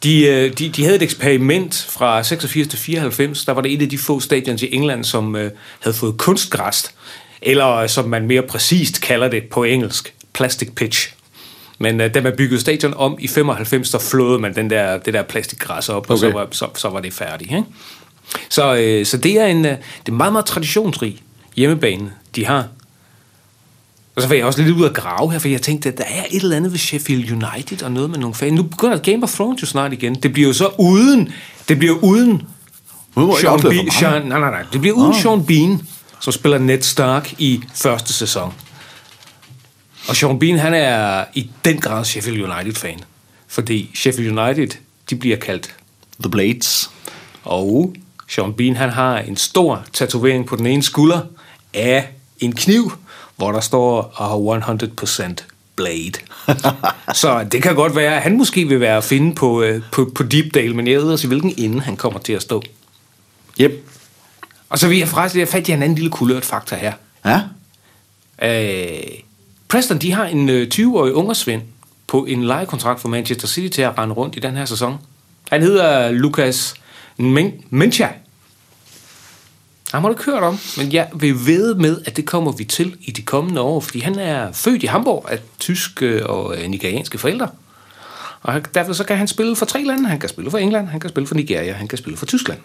De, 0.02 0.26
øh, 0.26 0.58
de, 0.58 0.68
de 0.68 0.84
havde 0.84 0.96
et 0.96 1.02
eksperiment 1.02 1.86
fra 1.90 2.22
86 2.22 2.68
til 2.68 2.78
94. 2.78 3.44
Der 3.44 3.52
var 3.52 3.60
det 3.60 3.72
et 3.72 3.82
af 3.82 3.88
de 3.88 3.98
få 3.98 4.20
stadions 4.20 4.62
i 4.62 4.74
England, 4.74 5.04
som 5.04 5.36
øh, 5.36 5.50
havde 5.80 5.96
fået 5.96 6.18
kunstgræs, 6.18 6.94
eller 7.42 7.76
øh, 7.76 7.88
som 7.88 8.08
man 8.08 8.26
mere 8.26 8.42
præcist 8.42 9.00
kalder 9.00 9.28
det 9.28 9.42
på 9.44 9.64
engelsk, 9.64 10.14
plastic 10.32 10.70
pitch. 10.76 11.12
Men 11.78 12.00
øh, 12.00 12.14
da 12.14 12.20
man 12.20 12.32
byggede 12.36 12.60
stadion 12.60 12.94
om 12.96 13.16
i 13.20 13.28
95, 13.28 13.88
så 13.88 13.98
flåede 13.98 14.38
man 14.38 14.54
den 14.54 14.70
der, 14.70 14.98
det 14.98 15.14
der 15.14 15.22
plastikgræs 15.22 15.88
op, 15.88 16.10
og 16.10 16.18
så 16.18 16.26
Okay. 16.26 16.34
var, 16.36 16.48
så, 16.50 16.68
så 16.76 16.88
var 16.88 17.00
det 17.00 17.12
færdigt. 17.12 17.50
Ikke? 17.50 17.64
Så, 18.48 18.74
øh, 18.76 19.06
så 19.06 19.16
det 19.16 19.40
er 19.40 19.46
en 19.46 19.64
øh, 19.64 19.70
det 20.06 20.12
er 20.12 20.12
meget, 20.12 20.32
meget 20.32 20.46
traditionsrig 20.46 21.22
hjemmebane, 21.56 22.12
de 22.36 22.46
har. 22.46 22.66
Og 24.16 24.22
så 24.22 24.28
var 24.28 24.34
jeg 24.34 24.44
også 24.44 24.62
lidt 24.62 24.76
ud 24.76 24.84
at 24.84 24.94
grave 24.94 25.32
her, 25.32 25.38
for 25.38 25.48
jeg 25.48 25.62
tænkte, 25.62 25.88
at 25.88 25.98
der 25.98 26.04
er 26.04 26.22
et 26.30 26.42
eller 26.42 26.56
andet 26.56 26.72
ved 26.72 26.78
Sheffield 26.78 27.32
United 27.32 27.82
og 27.82 27.92
noget 27.92 28.10
med 28.10 28.18
nogle 28.18 28.34
fans. 28.34 28.52
Nu 28.52 28.62
begynder 28.62 28.98
Game 28.98 29.22
of 29.22 29.34
Thrones 29.34 29.62
jo 29.62 29.66
snart 29.66 29.92
igen. 29.92 30.14
Det 30.14 30.32
bliver 30.32 30.48
jo 30.48 30.52
så 30.54 30.70
uden, 30.78 31.32
det 31.68 31.78
bliver 31.78 31.94
uden 32.02 32.42
Sean, 33.40 33.60
Bean. 33.60 33.90
Sean, 33.90 34.26
nej, 34.26 34.40
nej, 34.40 34.50
nej. 34.50 34.64
Det 34.72 34.80
bliver 34.80 34.96
uden 34.96 35.08
oh. 35.10 35.16
Sean 35.16 35.44
Bean, 35.46 35.80
som 36.22 36.32
spiller 36.32 36.58
Ned 36.58 36.82
Stark 36.82 37.34
i 37.38 37.62
første 37.74 38.12
sæson. 38.12 38.54
Og 40.08 40.16
Sean 40.16 40.38
Bean, 40.38 40.58
han 40.58 40.74
er 40.74 41.24
i 41.34 41.50
den 41.64 41.80
grad 41.80 42.04
Sheffield 42.04 42.42
United-fan. 42.42 43.00
Fordi 43.48 43.90
Sheffield 43.94 44.38
United, 44.38 44.68
de 45.10 45.16
bliver 45.16 45.36
kaldt. 45.36 45.74
The 46.20 46.30
Blades. 46.30 46.90
Og 47.44 47.94
Sean 48.28 48.52
Bean, 48.52 48.76
han 48.76 48.90
har 48.90 49.18
en 49.18 49.36
stor 49.36 49.84
tatovering 49.92 50.46
på 50.46 50.56
den 50.56 50.66
ene 50.66 50.82
skulder 50.82 51.20
af 51.74 52.08
en 52.38 52.52
kniv, 52.54 52.92
hvor 53.36 53.52
der 53.52 53.60
står 53.60 54.14
"A 54.18 54.60
100% 54.60 55.34
blade. 55.76 56.12
Så 57.22 57.46
det 57.52 57.62
kan 57.62 57.74
godt 57.74 57.96
være, 57.96 58.16
at 58.16 58.22
han 58.22 58.36
måske 58.36 58.68
vil 58.68 58.80
være 58.80 58.96
at 58.96 59.04
finde 59.04 59.34
på, 59.34 59.62
øh, 59.62 59.82
på, 59.92 60.12
på 60.14 60.22
Deepdale, 60.22 60.74
men 60.74 60.86
jeg 60.86 61.02
ved 61.02 61.24
i 61.24 61.26
hvilken 61.26 61.54
ende 61.56 61.80
han 61.80 61.96
kommer 61.96 62.18
til 62.18 62.32
at 62.32 62.42
stå. 62.42 62.62
Yep. 63.60 63.72
Og 64.72 64.78
så 64.78 64.88
vil 64.88 64.98
jeg 64.98 65.08
faktisk, 65.08 65.38
jeg 65.38 65.48
fandt 65.48 65.68
jeg 65.68 65.74
en 65.76 65.82
anden 65.82 65.94
lille 65.98 66.10
kulørt 66.10 66.44
faktor 66.44 66.76
her. 66.76 66.92
Ja. 67.24 67.40
Øh, 68.42 69.02
Preston, 69.68 69.98
de 69.98 70.12
har 70.12 70.24
en 70.26 70.48
øh, 70.48 70.68
20-årig 70.74 71.12
ungersvend 71.14 71.62
på 72.06 72.24
en 72.24 72.44
lejekontrakt 72.44 73.00
for 73.00 73.08
Manchester 73.08 73.48
City 73.48 73.74
til 73.74 73.82
at 73.82 73.98
rende 73.98 74.14
rundt 74.14 74.36
i 74.36 74.40
den 74.40 74.56
her 74.56 74.64
sæson. 74.64 74.96
Han 75.50 75.62
hedder 75.62 76.10
Lukas 76.10 76.74
Men- 77.16 77.64
Mencha. 77.70 78.06
Han 79.92 80.00
har 80.00 80.08
du 80.08 80.12
ikke 80.14 80.24
hørt 80.24 80.42
om, 80.42 80.58
men 80.76 80.92
jeg 80.92 81.08
vil 81.14 81.46
ved 81.46 81.74
med, 81.74 82.00
at 82.06 82.16
det 82.16 82.24
kommer 82.26 82.52
vi 82.52 82.64
til 82.64 82.96
i 83.00 83.10
de 83.10 83.22
kommende 83.22 83.60
år, 83.60 83.80
fordi 83.80 83.98
han 84.00 84.18
er 84.18 84.52
født 84.52 84.82
i 84.82 84.86
Hamburg 84.86 85.26
af 85.30 85.38
tyske 85.58 86.26
og 86.26 86.56
øh, 86.58 86.68
nigerianske 86.68 87.18
forældre. 87.18 87.48
Og 88.42 88.74
derfor 88.74 88.92
så 88.92 89.04
kan 89.04 89.16
han 89.16 89.28
spille 89.28 89.56
for 89.56 89.66
tre 89.66 89.84
lande. 89.84 90.08
Han 90.08 90.18
kan 90.20 90.28
spille 90.28 90.50
for 90.50 90.58
England, 90.58 90.88
han 90.88 91.00
kan 91.00 91.10
spille 91.10 91.26
for 91.26 91.34
Nigeria, 91.34 91.72
han 91.72 91.88
kan 91.88 91.98
spille 91.98 92.16
for 92.16 92.26
Tyskland. 92.26 92.58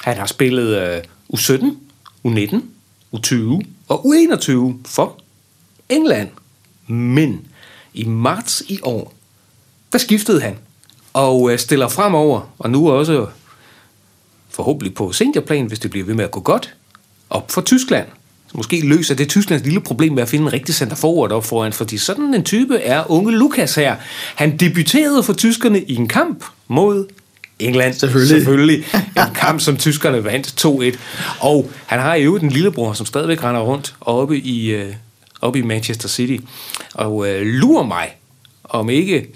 Han 0.00 0.16
har 0.16 0.26
spillet 0.26 0.76
øh, 0.76 1.02
U17, 1.34 1.64
U19, 2.26 2.56
U20 3.16 3.62
og 3.88 4.06
U21 4.06 4.74
for 4.86 5.20
England. 5.88 6.28
Men 6.86 7.46
i 7.94 8.04
marts 8.04 8.62
i 8.68 8.78
år, 8.82 9.14
der 9.92 9.98
skiftede 9.98 10.40
han 10.40 10.58
og 11.12 11.52
øh, 11.52 11.58
stiller 11.58 11.88
fremover, 11.88 12.54
og 12.58 12.70
nu 12.70 12.90
også 12.90 13.26
forhåbentlig 14.50 14.94
på 14.94 15.12
seniorplan, 15.12 15.66
hvis 15.66 15.78
det 15.78 15.90
bliver 15.90 16.06
ved 16.06 16.14
med 16.14 16.24
at 16.24 16.30
gå 16.30 16.40
godt, 16.40 16.74
op 17.30 17.50
for 17.50 17.60
Tyskland. 17.60 18.06
Så 18.46 18.56
måske 18.56 18.80
løser 18.80 19.14
det 19.14 19.28
Tysklands 19.28 19.64
lille 19.64 19.80
problem 19.80 20.12
med 20.12 20.22
at 20.22 20.28
finde 20.28 20.44
en 20.44 20.52
rigtig 20.52 20.74
center 20.74 20.96
forward 20.96 21.32
op 21.32 21.44
foran, 21.44 21.72
fordi 21.72 21.98
sådan 21.98 22.34
en 22.34 22.44
type 22.44 22.76
er 22.76 23.10
unge 23.10 23.32
Lukas 23.32 23.74
her. 23.74 23.96
Han 24.34 24.56
debuterede 24.56 25.22
for 25.22 25.32
tyskerne 25.32 25.82
i 25.82 25.94
en 25.94 26.08
kamp 26.08 26.44
mod 26.68 27.06
England. 27.60 27.94
Selvfølgelig. 27.94 28.28
Selvfølgelig. 28.28 28.84
En 29.16 29.34
kamp, 29.34 29.60
som 29.60 29.76
tyskerne 29.76 30.24
vandt 30.24 30.64
2-1. 30.66 30.98
Og 31.40 31.70
han 31.86 32.00
har 32.00 32.14
jo 32.14 32.36
en 32.36 32.48
lillebror, 32.48 32.92
som 32.92 33.06
stadigvæk 33.06 33.44
render 33.44 33.60
rundt 33.60 33.94
oppe 34.00 34.38
i, 34.38 34.70
øh, 34.70 34.92
oppe 35.40 35.58
i 35.58 35.62
Manchester 35.62 36.08
City. 36.08 36.44
Og 36.94 37.28
øh, 37.28 37.42
lurer 37.42 37.84
mig, 37.84 38.08
om 38.64 38.90
ikke 38.90 39.26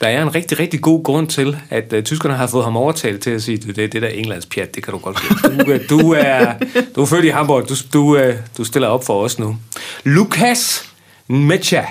der 0.00 0.08
er 0.08 0.22
en 0.22 0.34
rigtig, 0.34 0.58
rigtig 0.58 0.80
god 0.80 1.04
grund 1.04 1.28
til, 1.28 1.56
at 1.70 1.92
uh, 1.92 2.02
tyskerne 2.02 2.34
har 2.34 2.46
fået 2.46 2.64
ham 2.64 2.76
overtalt 2.76 3.22
til 3.22 3.30
at 3.30 3.42
sige, 3.42 3.56
det, 3.56 3.92
det 3.92 4.02
der 4.02 4.08
Englands 4.08 4.46
pjat, 4.46 4.74
det 4.74 4.82
kan 4.82 4.92
du 4.92 4.98
godt 4.98 5.18
lide. 5.22 5.64
Du, 5.64 5.72
øh, 5.72 5.90
du, 5.90 6.12
er, 6.12 6.52
du 6.96 7.02
er 7.02 7.06
født 7.06 7.24
i 7.24 7.28
Hamburg, 7.28 7.68
du, 7.68 7.74
du, 7.92 8.16
øh, 8.16 8.36
du 8.58 8.64
stiller 8.64 8.88
op 8.88 9.04
for 9.04 9.22
os 9.22 9.38
nu. 9.38 9.56
Lukas 10.04 10.84
Mecha. 11.28 11.82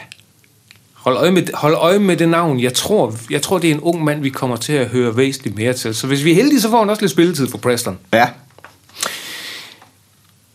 Hold 1.05 1.17
øje, 1.17 1.31
med, 1.31 1.47
hold 1.53 1.75
øje 1.75 1.99
med 1.99 2.17
det 2.17 2.29
navn. 2.29 2.59
Jeg 2.59 2.73
tror, 2.73 3.15
jeg 3.29 3.41
tror, 3.41 3.57
det 3.57 3.69
er 3.69 3.73
en 3.73 3.79
ung 3.79 4.03
mand, 4.03 4.21
vi 4.21 4.29
kommer 4.29 4.55
til 4.55 4.73
at 4.73 4.87
høre 4.87 5.17
væsentligt 5.17 5.55
mere 5.55 5.73
til. 5.73 5.95
Så 5.95 6.07
hvis 6.07 6.23
vi 6.23 6.31
er 6.31 6.35
heldige, 6.35 6.61
så 6.61 6.69
får 6.69 6.79
han 6.79 6.89
også 6.89 7.01
lidt 7.01 7.11
spilletid 7.11 7.47
for 7.47 7.57
Preston. 7.57 7.97
Ja. 8.13 8.29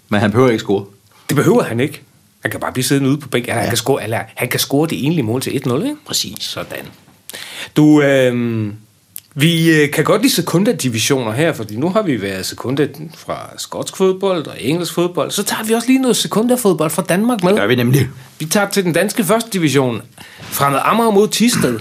Men 0.09 0.21
han 0.21 0.31
behøver 0.31 0.51
ikke 0.51 0.61
score. 0.61 0.85
Det 1.29 1.37
behøver 1.37 1.63
han 1.63 1.81
ikke. 1.81 2.03
Han 2.43 2.51
kan 2.51 2.61
bare 2.61 2.73
blive 2.73 2.85
siddende 2.85 3.11
ude 3.11 3.19
på 3.19 3.29
bænken. 3.29 3.53
Han, 3.53 3.63
ja. 3.63 3.69
kan 3.69 3.77
score, 3.77 4.03
eller, 4.03 4.21
han 4.37 4.49
kan 4.49 4.61
score 4.61 4.89
det 4.89 5.07
enlige 5.07 5.23
mål 5.23 5.41
til 5.41 5.51
1-0, 5.51 5.75
ikke? 5.75 5.97
Præcis. 6.07 6.37
Sådan. 6.41 6.87
Du, 7.77 8.03
øh, 8.03 8.73
vi 9.35 9.71
øh, 9.71 9.91
kan 9.91 10.05
godt 10.05 10.23
lide 10.23 10.35
sekundadivisioner 10.35 11.33
her, 11.33 11.53
fordi 11.53 11.77
nu 11.77 11.89
har 11.89 12.03
vi 12.03 12.23
været 12.23 12.47
sekunda 12.47 12.89
fra 13.17 13.51
skotsk 13.57 13.97
fodbold 13.97 14.47
og 14.47 14.57
engelsk 14.61 14.95
fodbold. 14.95 15.31
Så 15.31 15.43
tager 15.43 15.65
vi 15.65 15.73
også 15.73 15.89
lige 15.89 15.99
noget 15.99 16.17
sekundafodbold 16.17 16.91
fra 16.91 17.03
Danmark 17.09 17.45
med. 17.45 17.57
Gør 17.57 17.67
vi 17.67 17.75
nemlig. 17.75 18.09
Vi 18.39 18.45
tager 18.45 18.69
til 18.69 18.85
den 18.85 18.93
danske 18.93 19.25
første 19.25 19.51
division. 19.51 20.03
Fremad 20.41 20.81
Amager 20.85 21.11
mod 21.11 21.29
Tisted. 21.29 21.79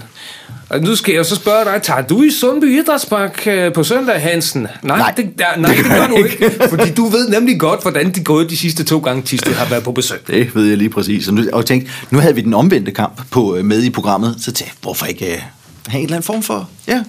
Og 0.68 0.80
nu 0.80 0.96
skal 0.96 1.14
jeg 1.14 1.26
så 1.26 1.34
spørge 1.34 1.64
dig, 1.64 1.82
tager 1.82 2.02
du 2.02 2.22
i 2.22 2.30
Sundby 2.30 2.80
Idrætspark 2.80 3.46
øh, 3.46 3.72
på 3.72 3.84
søndag, 3.84 4.20
Hansen? 4.20 4.66
Nej, 4.82 4.98
Nej, 4.98 5.14
det, 5.16 5.38
der, 5.38 5.44
nej, 5.56 5.74
det, 5.74 5.84
gør 5.84 6.06
du 6.06 6.16
ikke. 6.16 6.68
Fordi 6.68 6.90
du 6.90 7.06
ved 7.08 7.28
nemlig 7.28 7.60
godt, 7.60 7.82
hvordan 7.82 8.12
det 8.14 8.24
gået 8.24 8.50
de 8.50 8.56
sidste 8.56 8.84
to 8.84 8.98
gange, 8.98 9.22
Tisted 9.22 9.54
har 9.54 9.66
været 9.66 9.82
på 9.82 9.92
besøg. 9.92 10.18
Det 10.26 10.54
ved 10.54 10.66
jeg 10.66 10.78
lige 10.78 10.90
præcis. 10.90 11.28
Og, 11.28 11.34
nu, 11.34 11.42
og 11.52 11.66
tænkte, 11.66 11.90
nu 12.10 12.18
havde 12.18 12.34
vi 12.34 12.40
den 12.40 12.54
omvendte 12.54 12.92
kamp 12.92 13.20
på, 13.30 13.56
øh, 13.56 13.64
med 13.64 13.82
i 13.82 13.90
programmet, 13.90 14.36
så 14.38 14.44
tænkte 14.44 14.64
jeg, 14.64 14.72
hvorfor 14.82 15.06
ikke 15.06 15.42
have 15.88 16.00
en 16.00 16.04
eller 16.04 16.16
anden 16.16 16.26
form 16.26 16.42
for 16.42 16.68
ja, 16.88 17.02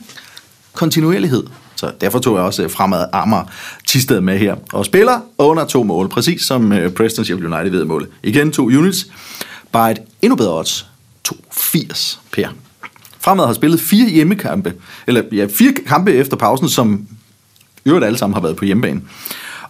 kontinuerlighed? 0.73 1.43
Så 1.75 1.91
derfor 2.01 2.19
tog 2.19 2.35
jeg 2.35 2.43
også 2.43 2.63
eh, 2.63 2.69
fremad 2.69 3.05
Amager 3.13 3.43
Tisted 3.87 4.21
med 4.21 4.37
her. 4.37 4.55
Og 4.73 4.85
spiller 4.85 5.19
under 5.37 5.65
to 5.65 5.83
mål, 5.83 6.09
præcis 6.09 6.41
som 6.41 6.71
eh, 6.71 6.91
Preston 6.91 7.25
Sheffield 7.25 7.53
United 7.53 7.71
ved 7.71 7.85
målet. 7.85 8.09
Igen 8.23 8.51
to 8.51 8.63
units, 8.63 9.07
bare 9.71 9.91
et 9.91 9.99
endnu 10.21 10.35
bedre 10.35 10.53
odds. 10.53 10.87
2,80 11.29 12.19
per. 12.31 12.47
Fremad 13.19 13.45
har 13.45 13.53
spillet 13.53 13.81
fire 13.81 14.09
hjemmekampe, 14.09 14.73
eller 15.07 15.21
ja, 15.31 15.47
fire 15.53 15.73
kampe 15.87 16.13
efter 16.13 16.37
pausen, 16.37 16.69
som 16.69 17.07
øvrigt 17.85 18.05
alle 18.05 18.17
sammen 18.17 18.33
har 18.33 18.41
været 18.41 18.55
på 18.55 18.65
hjemmebane. 18.65 19.01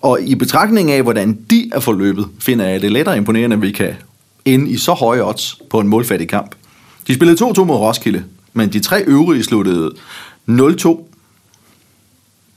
Og 0.02 0.22
i 0.22 0.36
betragtning 0.36 0.92
af, 0.92 1.04
hvordan 1.04 1.38
de 1.50 1.70
er 1.74 1.80
forløbet, 1.80 2.28
finder 2.40 2.68
jeg 2.68 2.82
det 2.82 2.92
lettere 2.92 3.18
imponerende, 3.18 3.56
at 3.56 3.62
vi 3.62 3.72
kan 3.72 3.94
ende 4.46 4.70
i 4.70 4.78
så 4.78 4.94
høje 4.94 5.24
odds 5.24 5.58
på 5.70 5.80
en 5.80 5.88
målfattig 5.88 6.30
kamp. 6.30 6.56
De 7.08 7.16
spillede 7.16 7.46
2-2 7.46 7.64
mod 7.64 7.76
Roskilde, 7.76 8.24
men 8.54 8.74
de 8.74 8.80
tre 8.80 9.04
øvrige 9.04 9.44
sluttede 9.44 9.92
0-2 10.60 11.08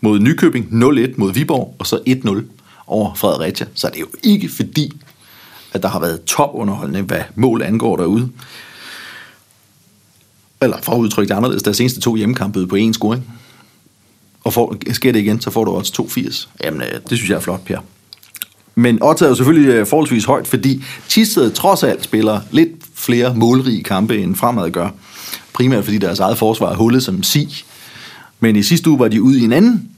mod 0.01 0.19
Nykøbing, 0.19 0.67
0-1 0.67 1.15
mod 1.17 1.33
Viborg, 1.33 1.77
og 1.79 1.87
så 1.87 2.01
1-0 2.09 2.43
over 2.87 3.15
Fredericia. 3.15 3.67
Så 3.75 3.89
det 3.89 3.97
er 3.97 4.01
jo 4.01 4.09
ikke 4.23 4.49
fordi, 4.49 4.93
at 5.73 5.83
der 5.83 5.89
har 5.89 6.01
været 6.01 6.25
topunderholdning, 6.25 7.07
hvad 7.07 7.23
mål 7.35 7.63
angår 7.63 7.97
derude. 7.97 8.31
Eller 10.63 10.77
for 10.83 10.93
at 10.93 10.99
udtrykke 10.99 11.29
det 11.29 11.37
anderledes, 11.37 11.63
deres 11.63 11.77
seneste 11.77 12.01
to 12.01 12.15
hjemmekampe 12.15 12.59
bød 12.59 12.67
på 12.67 12.77
én 12.77 12.93
scoring. 12.93 13.31
Og 14.45 14.53
får, 14.53 14.77
sker 14.93 15.13
det 15.13 15.21
igen, 15.21 15.41
så 15.41 15.51
får 15.51 15.65
du 15.65 15.71
også 15.71 16.03
2-80. 16.03 16.49
Jamen, 16.65 16.83
øh, 16.83 17.01
det 17.09 17.19
synes 17.19 17.31
jeg 17.31 17.37
er 17.37 17.41
flot, 17.41 17.65
Per. 17.65 17.79
Men 18.75 19.03
Otta 19.03 19.25
er 19.25 19.29
jo 19.29 19.35
selvfølgelig 19.35 19.71
øh, 19.71 19.87
forholdsvis 19.87 20.25
højt, 20.25 20.47
fordi 20.47 20.85
Tisted 21.09 21.51
trods 21.51 21.83
alt 21.83 22.05
spiller 22.05 22.41
lidt 22.51 22.71
flere 22.95 23.35
målrige 23.35 23.83
kampe, 23.83 24.19
end 24.19 24.37
Fremad 24.37 24.71
gør. 24.71 24.91
Primært 25.53 25.85
fordi 25.85 25.99
deres 25.99 26.21
eget 26.21 26.39
forsvar 26.39 26.73
er 26.73 26.77
hullet 26.77 27.03
som 27.03 27.23
si. 27.23 27.65
Men 28.45 28.57
i 28.57 28.63
sidste 28.63 28.91
uge 28.91 28.99
var 28.99 29.09
de 29.09 29.23
ude 29.23 29.41
i 29.41 29.45
en 29.45 29.53
anden 29.53 29.91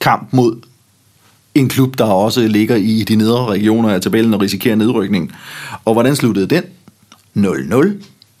kamp 0.00 0.28
mod 0.32 0.56
en 1.54 1.68
klub, 1.68 1.98
der 1.98 2.04
også 2.04 2.48
ligger 2.48 2.76
i 2.76 3.04
de 3.08 3.16
nedre 3.16 3.46
regioner 3.46 3.88
af 3.88 4.00
tabellen 4.00 4.34
og 4.34 4.40
risikerer 4.40 4.76
nedrykning. 4.76 5.32
Og 5.84 5.92
hvordan 5.92 6.16
sluttede 6.16 6.46
den? 6.46 6.62
0-0. 7.36 7.88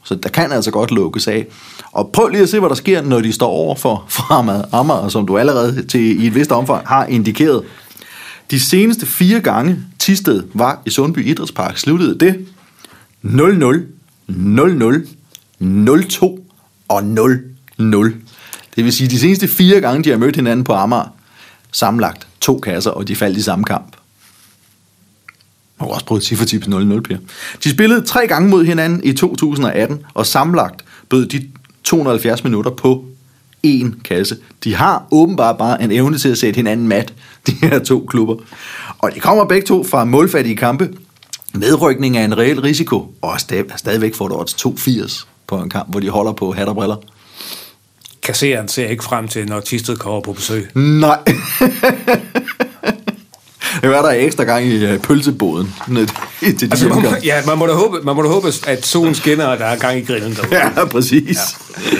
Så 0.04 0.14
der 0.14 0.28
kan 0.28 0.52
altså 0.52 0.70
godt 0.70 0.90
lukkes 0.90 1.28
af. 1.28 1.46
Og 1.92 2.10
prøv 2.12 2.28
lige 2.28 2.42
at 2.42 2.48
se, 2.48 2.58
hvad 2.58 2.68
der 2.68 2.74
sker, 2.74 3.02
når 3.02 3.20
de 3.20 3.32
står 3.32 3.48
over 3.48 3.76
for 3.76 4.04
Fremad 4.18 4.64
Amager, 4.72 5.08
som 5.08 5.26
du 5.26 5.38
allerede 5.38 5.82
til, 5.82 6.24
i 6.24 6.26
et 6.26 6.34
vist 6.34 6.52
omfang 6.52 6.86
har 6.86 7.06
indikeret. 7.06 7.62
De 8.50 8.60
seneste 8.60 9.06
fire 9.06 9.40
gange 9.40 9.76
Tisted 9.98 10.42
var 10.54 10.82
i 10.86 10.90
Sundby 10.90 11.26
Idrætspark, 11.26 11.78
sluttede 11.78 12.18
det 12.18 12.46
0-0, 13.24 13.30
0-0, 14.28 15.08
0-2 15.60 16.38
og 16.88 17.00
0-0. 17.80 18.12
Det 18.76 18.84
vil 18.84 18.92
sige, 18.92 19.10
de 19.10 19.18
seneste 19.18 19.48
fire 19.48 19.80
gange, 19.80 20.04
de 20.04 20.10
har 20.10 20.16
mødt 20.16 20.36
hinanden 20.36 20.64
på 20.64 20.72
Amager, 20.72 21.14
sammenlagt 21.72 22.26
to 22.40 22.58
kasser, 22.58 22.90
og 22.90 23.08
de 23.08 23.16
faldt 23.16 23.38
i 23.38 23.42
samme 23.42 23.64
kamp. 23.64 23.96
Man 25.80 25.88
har 25.88 25.94
også 25.94 26.06
prøvet 26.06 26.24
cifretips 26.24 26.66
0-0, 26.66 27.00
Per. 27.00 27.16
De 27.64 27.70
spillede 27.70 28.06
tre 28.06 28.26
gange 28.26 28.48
mod 28.48 28.64
hinanden 28.64 29.00
i 29.04 29.12
2018, 29.12 29.98
og 30.14 30.26
sammenlagt 30.26 30.84
bød 31.08 31.26
de 31.26 31.48
270 31.84 32.44
minutter 32.44 32.70
på 32.70 33.04
én 33.66 34.02
kasse. 34.02 34.36
De 34.64 34.74
har 34.74 35.06
åbenbart 35.10 35.58
bare 35.58 35.82
en 35.82 35.92
evne 35.92 36.18
til 36.18 36.28
at 36.28 36.38
sætte 36.38 36.56
hinanden 36.56 36.88
mat, 36.88 37.14
de 37.46 37.52
her 37.52 37.78
to 37.78 38.06
klubber. 38.08 38.36
Og 38.98 39.14
de 39.14 39.20
kommer 39.20 39.44
begge 39.44 39.66
to 39.66 39.84
fra 39.84 40.04
målfattige 40.04 40.56
kampe. 40.56 40.90
Nedrykning 41.54 42.16
er 42.16 42.24
en 42.24 42.38
reel 42.38 42.60
risiko, 42.60 43.14
og 43.22 43.40
stadigvæk 43.76 44.14
får 44.14 44.28
du 44.28 44.34
odds 44.34 44.66
2,80 44.66 45.26
på 45.46 45.58
en 45.58 45.70
kamp, 45.70 45.90
hvor 45.90 46.00
de 46.00 46.08
holder 46.08 46.32
på 46.32 46.52
hat 46.52 46.68
og 46.68 46.74
briller. 46.74 46.96
Kasseren 48.24 48.68
ser 48.68 48.88
ikke 48.88 49.04
frem 49.04 49.28
til, 49.28 49.46
når 49.46 49.60
Tisted 49.60 49.96
kommer 49.96 50.20
på 50.20 50.32
besøg. 50.32 50.70
Nej. 50.74 51.18
Det 53.82 53.90
var 53.90 54.02
der 54.02 54.10
ekstra 54.10 54.44
gang 54.44 54.66
i 54.66 54.94
uh, 54.94 55.00
pølseboden. 55.00 55.74
Til 56.40 56.60
de 56.60 56.68
altså, 56.70 56.88
man, 56.88 57.02
må, 57.02 57.08
ja, 57.24 57.46
man 57.46 57.58
må, 57.58 57.66
da 57.66 57.72
håbe, 57.72 58.00
man 58.04 58.16
må 58.16 58.22
da 58.22 58.28
håbe, 58.28 58.52
at 58.66 58.86
solen 58.86 59.14
skinner, 59.14 59.46
og 59.46 59.58
der 59.58 59.64
er 59.64 59.76
gang 59.76 59.98
i 59.98 60.04
grillen 60.04 60.34
derude. 60.34 60.56
Ja, 60.56 60.84
præcis. 60.84 61.38
Ja. 61.76 61.96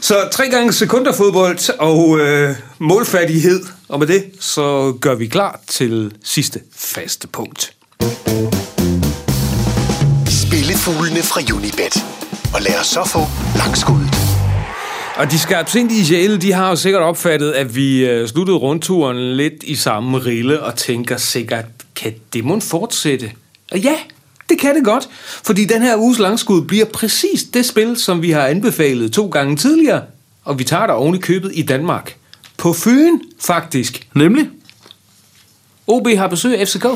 Så 0.00 0.28
tre 0.32 0.48
gange 0.48 0.72
sekunderfodbold 0.72 1.78
og 1.78 2.18
øh, 2.18 2.56
målfærdighed. 2.78 3.60
Og 3.88 3.98
med 3.98 4.06
det, 4.06 4.24
så 4.40 4.94
gør 5.00 5.14
vi 5.14 5.26
klar 5.26 5.60
til 5.66 6.12
sidste 6.24 6.60
faste 6.76 7.28
punkt. 7.28 7.72
Spillefuglene 10.28 11.22
fra 11.22 11.40
Unibet. 11.54 12.04
Og 12.54 12.60
lad 12.62 12.80
os 12.80 12.86
så 12.86 13.04
få 13.04 13.20
langskuddet. 13.56 14.27
Og 15.18 15.30
de 15.30 15.38
skarpsindige 15.38 16.06
sjæle, 16.06 16.38
de 16.38 16.52
har 16.52 16.68
jo 16.68 16.76
sikkert 16.76 17.02
opfattet, 17.02 17.52
at 17.52 17.76
vi 17.76 18.06
øh, 18.06 18.28
sluttede 18.28 18.56
rundturen 18.56 19.36
lidt 19.36 19.62
i 19.62 19.74
samme 19.74 20.18
rille 20.18 20.62
og 20.62 20.76
tænker 20.76 21.16
sikkert, 21.16 21.64
kan 21.94 22.14
det 22.32 22.44
må 22.44 22.60
fortsætte? 22.60 23.32
Og 23.72 23.78
ja, 23.78 23.94
det 24.48 24.58
kan 24.58 24.74
det 24.74 24.84
godt, 24.84 25.08
fordi 25.42 25.64
den 25.64 25.82
her 25.82 25.96
uges 25.96 26.18
langskud 26.18 26.62
bliver 26.62 26.84
præcis 26.84 27.42
det 27.42 27.66
spil, 27.66 27.96
som 27.96 28.22
vi 28.22 28.30
har 28.30 28.46
anbefalet 28.46 29.12
to 29.12 29.28
gange 29.28 29.56
tidligere, 29.56 30.02
og 30.44 30.58
vi 30.58 30.64
tager 30.64 30.86
der 30.86 30.94
oven 30.94 31.14
i 31.14 31.18
købet 31.18 31.52
i 31.54 31.62
Danmark. 31.62 32.16
På 32.56 32.72
Fyn, 32.72 33.18
faktisk. 33.40 34.08
Nemlig? 34.14 34.48
OB 35.86 36.08
har 36.08 36.28
besøg 36.28 36.58
af 36.60 36.68
FCK. 36.68 36.86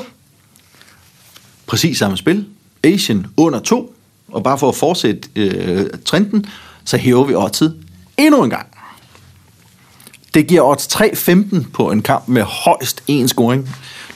Præcis 1.66 1.98
samme 1.98 2.16
spil. 2.16 2.44
Asian 2.84 3.26
under 3.36 3.58
to. 3.58 3.94
Og 4.28 4.42
bare 4.42 4.58
for 4.58 4.68
at 4.68 4.76
fortsætte 4.76 5.28
øh, 5.36 5.86
trenden, 6.04 6.46
så 6.84 6.96
hæver 6.96 7.24
vi 7.24 7.34
oddset 7.34 7.81
endnu 8.18 8.44
en 8.44 8.50
gang. 8.50 8.66
Det 10.34 10.46
giver 10.46 10.62
odds 10.62 10.86
3-15 10.86 11.64
på 11.72 11.90
en 11.90 12.02
kamp 12.02 12.28
med 12.28 12.42
højst 12.42 13.02
en 13.06 13.28
scoring, 13.28 13.68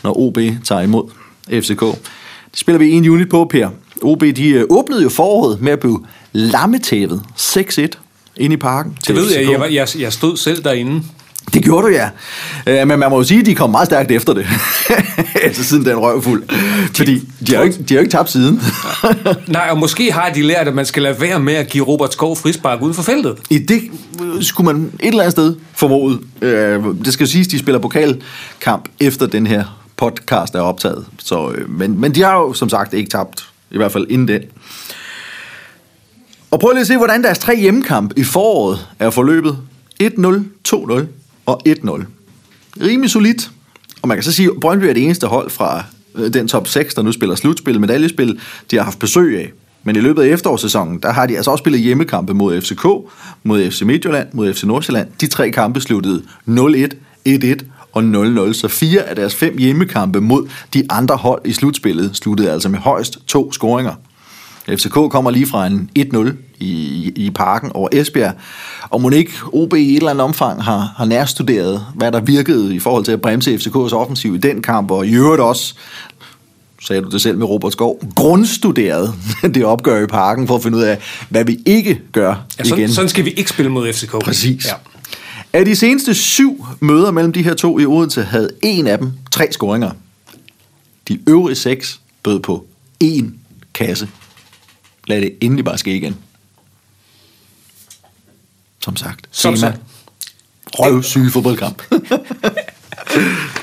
når 0.03 0.19
OB 0.19 0.39
tager 0.65 0.81
imod 0.81 1.11
FCK. 1.51 1.81
Det 2.51 2.59
spiller 2.61 2.79
vi 2.79 2.91
en 2.91 3.09
unit 3.09 3.29
på, 3.29 3.45
Per. 3.51 3.69
OB 4.03 4.21
de 4.21 4.49
øh, 4.49 4.65
åbnede 4.71 5.03
jo 5.03 5.09
foråret 5.09 5.61
med 5.61 5.73
at 5.73 5.81
blive 5.81 6.07
lammetævet 6.33 7.23
6-1 7.39 7.89
ind 8.37 8.53
i 8.53 8.57
parken. 8.57 8.99
Det 9.07 9.15
ved 9.17 9.33
jeg, 9.33 9.51
jeg, 9.51 9.73
jeg, 9.73 9.89
jeg 9.99 10.13
stod 10.13 10.37
selv 10.37 10.65
derinde. 10.65 11.03
Det 11.55 11.65
gjorde 11.65 11.87
du, 11.87 11.93
ja. 11.93 12.09
Øh, 12.67 12.89
men 12.89 12.99
man 12.99 13.11
må 13.11 13.17
jo 13.17 13.23
sige, 13.23 13.41
at 13.41 13.47
de 13.47 13.55
kom 13.55 13.71
meget 13.71 13.87
stærkt 13.87 14.11
efter 14.11 14.35
det. 14.35 14.47
altså 15.43 15.65
siden 15.65 15.85
den 15.85 15.97
røv 15.97 16.23
fuld. 16.23 16.45
Fordi 16.95 17.29
de 17.47 17.53
har, 17.55 17.59
jo 17.59 17.63
ikke, 17.63 17.79
de 17.79 17.95
har 17.95 17.95
jo 17.95 18.01
ikke 18.01 18.11
tabt 18.11 18.31
siden. 18.31 18.63
Nej, 19.47 19.69
og 19.71 19.79
måske 19.79 20.13
har 20.13 20.31
de 20.31 20.43
lært, 20.43 20.69
at 20.69 20.75
man 20.75 20.87
skal 20.87 21.03
lade 21.03 21.21
være 21.21 21.41
med 21.41 21.55
at 21.55 21.69
give 21.69 21.85
Robert 21.85 22.13
Skov 22.13 22.37
frispark 22.37 22.83
uden 22.83 22.95
for 22.95 23.03
feltet. 23.03 23.37
I 23.51 23.59
det 23.59 23.81
skulle 24.41 24.73
man 24.73 24.93
et 25.01 25.09
eller 25.09 25.21
andet 25.23 25.33
sted 25.33 25.57
formode. 25.75 26.19
Øh, 26.43 26.85
det 27.05 27.13
skal 27.13 27.25
jo 27.25 27.31
siges, 27.31 27.47
at 27.47 27.51
de 27.53 27.59
spiller 27.59 27.79
pokalkamp 27.79 28.89
efter 29.01 29.27
den 29.27 29.47
her 29.47 29.65
podcast 29.97 30.55
er 30.55 30.61
optaget. 30.61 31.07
Så, 31.19 31.51
øh, 31.51 31.71
men, 31.71 32.01
men 32.01 32.15
de 32.15 32.23
har 32.23 32.35
jo 32.35 32.53
som 32.53 32.69
sagt 32.69 32.95
ikke 32.95 33.11
tabt, 33.11 33.49
i 33.71 33.77
hvert 33.77 33.93
fald 33.93 34.07
inden 34.11 34.29
den. 34.29 34.43
Og 36.51 36.61
prøv 36.61 36.71
lige 36.73 36.81
at 36.81 36.87
se, 36.87 36.97
hvordan 36.97 37.23
deres 37.25 37.39
tre 37.39 37.57
hjemmekamp 37.57 38.13
i 38.17 38.25
foråret 38.25 38.87
er 38.99 39.11
forløbet. 39.11 39.59
1-0, 40.03 40.09
2-0 40.69 41.05
og 41.47 41.63
1-0. 41.69 42.05
Rimelig 42.81 43.11
solidt. 43.11 43.51
Og 44.03 44.09
man 44.09 44.17
kan 44.17 44.25
så 44.25 44.33
sige, 44.33 44.49
at 44.49 44.61
Brøndby 44.61 44.85
er 44.85 44.93
det 44.93 45.05
eneste 45.05 45.27
hold 45.27 45.51
fra 45.51 45.85
øh, 46.15 46.35
den 46.35 46.49
top 46.49 46.69
6, 46.69 46.95
der 46.95 47.03
nu 47.03 47.13
spiller 47.13 47.35
slutspil, 47.35 47.81
medaljespil, 47.81 48.41
de 48.71 48.77
har 48.77 48.85
haft 48.85 48.99
besøg 48.99 49.39
af. 49.39 49.53
Men 49.85 49.97
i 49.97 50.01
løbet 50.01 50.23
af 50.23 50.29
efterårssæsonen, 50.29 50.99
der 50.99 51.13
har 51.13 51.27
de 51.27 51.37
altså 51.37 51.51
også 51.51 51.63
spillet 51.63 51.81
hjemmekampe 51.81 52.35
mod 52.35 52.61
FCK, 52.61 52.87
mod 53.45 53.71
FC 53.71 53.83
Midtjylland, 53.83 54.29
mod 54.33 54.55
FC 54.55 54.63
Nordsjælland. 54.63 55.09
De 55.21 55.27
tre 55.27 55.51
kampe 55.51 55.81
sluttede 55.81 56.23
0-1, 56.49 56.53
1-1 57.29 57.65
og 57.93 58.03
0-0. 58.03 58.53
Så 58.53 58.69
fire 58.69 59.03
af 59.03 59.17
deres 59.17 59.35
fem 59.35 59.59
hjemmekampe 59.59 60.21
mod 60.21 60.49
de 60.75 60.85
andre 60.91 61.17
hold 61.17 61.41
i 61.45 61.53
slutspillet 61.53 62.17
sluttede 62.17 62.51
altså 62.51 62.69
med 62.69 62.79
højst 62.79 63.19
to 63.27 63.53
scoringer. 63.53 63.95
FCK 64.69 64.93
kommer 64.93 65.31
lige 65.31 65.47
fra 65.47 65.67
en 65.67 65.91
1-0 65.99 66.33
i, 66.61 67.13
i 67.17 67.31
parken 67.31 67.71
over 67.75 67.89
Esbjerg, 67.93 68.35
og 68.91 69.15
ikke 69.15 69.33
OB 69.53 69.75
i 69.75 69.91
et 69.91 69.97
eller 69.97 70.11
andet 70.11 70.25
omfang 70.25 70.65
har, 70.65 70.95
har 70.97 71.05
nærstuderet, 71.05 71.87
hvad 71.95 72.13
der 72.13 72.21
virkede 72.21 72.75
i 72.75 72.79
forhold 72.79 73.05
til 73.05 73.13
at 73.13 73.21
bremse 73.21 73.55
FCK's 73.55 73.95
offensiv 73.95 74.35
i 74.35 74.39
den 74.39 74.63
kamp, 74.63 74.91
og 74.91 75.07
i 75.07 75.15
øvrigt 75.15 75.43
også 75.43 75.75
sagde 76.81 77.03
du 77.03 77.09
det 77.09 77.23
selv 77.23 77.39
med 77.39 77.47
Robert 77.47 77.73
Skov, 77.73 78.01
grundstuderet 78.15 79.15
det 79.55 79.65
opgør 79.65 80.03
i 80.03 80.07
parken, 80.07 80.47
for 80.47 80.57
at 80.57 80.63
finde 80.63 80.79
ud 80.79 80.83
af, 80.83 80.99
hvad 81.29 81.45
vi 81.45 81.59
ikke 81.67 82.01
gør 82.13 82.29
ja, 82.59 82.65
sådan, 82.65 82.79
igen. 82.79 82.93
Sådan 82.93 83.09
skal 83.09 83.25
vi 83.25 83.31
ikke 83.31 83.51
spille 83.51 83.71
mod 83.71 83.93
FCK. 83.93 84.11
Præcis. 84.11 84.67
Ja. 84.67 84.73
Af 85.53 85.65
de 85.65 85.77
seneste 85.77 86.15
syv 86.15 86.67
møder 86.81 87.11
mellem 87.11 87.33
de 87.33 87.43
her 87.43 87.55
to 87.55 87.79
i 87.79 87.87
Odense, 87.87 88.23
havde 88.23 88.51
en 88.63 88.87
af 88.87 88.99
dem 88.99 89.13
tre 89.31 89.53
scoringer. 89.53 89.91
De 91.09 91.19
øvrige 91.29 91.57
seks 91.57 92.01
bød 92.23 92.41
på 92.41 92.67
én 93.05 93.25
kasse. 93.75 94.09
Lad 95.07 95.21
det 95.21 95.35
endelig 95.41 95.65
bare 95.65 95.79
ske 95.79 95.97
igen. 95.97 96.17
Som 98.81 98.97
sagt. 98.97 99.29
Som 99.31 99.57
sagt. 99.57 99.79
Røvsyge 100.67 101.31
fodboldkamp. 101.31 101.83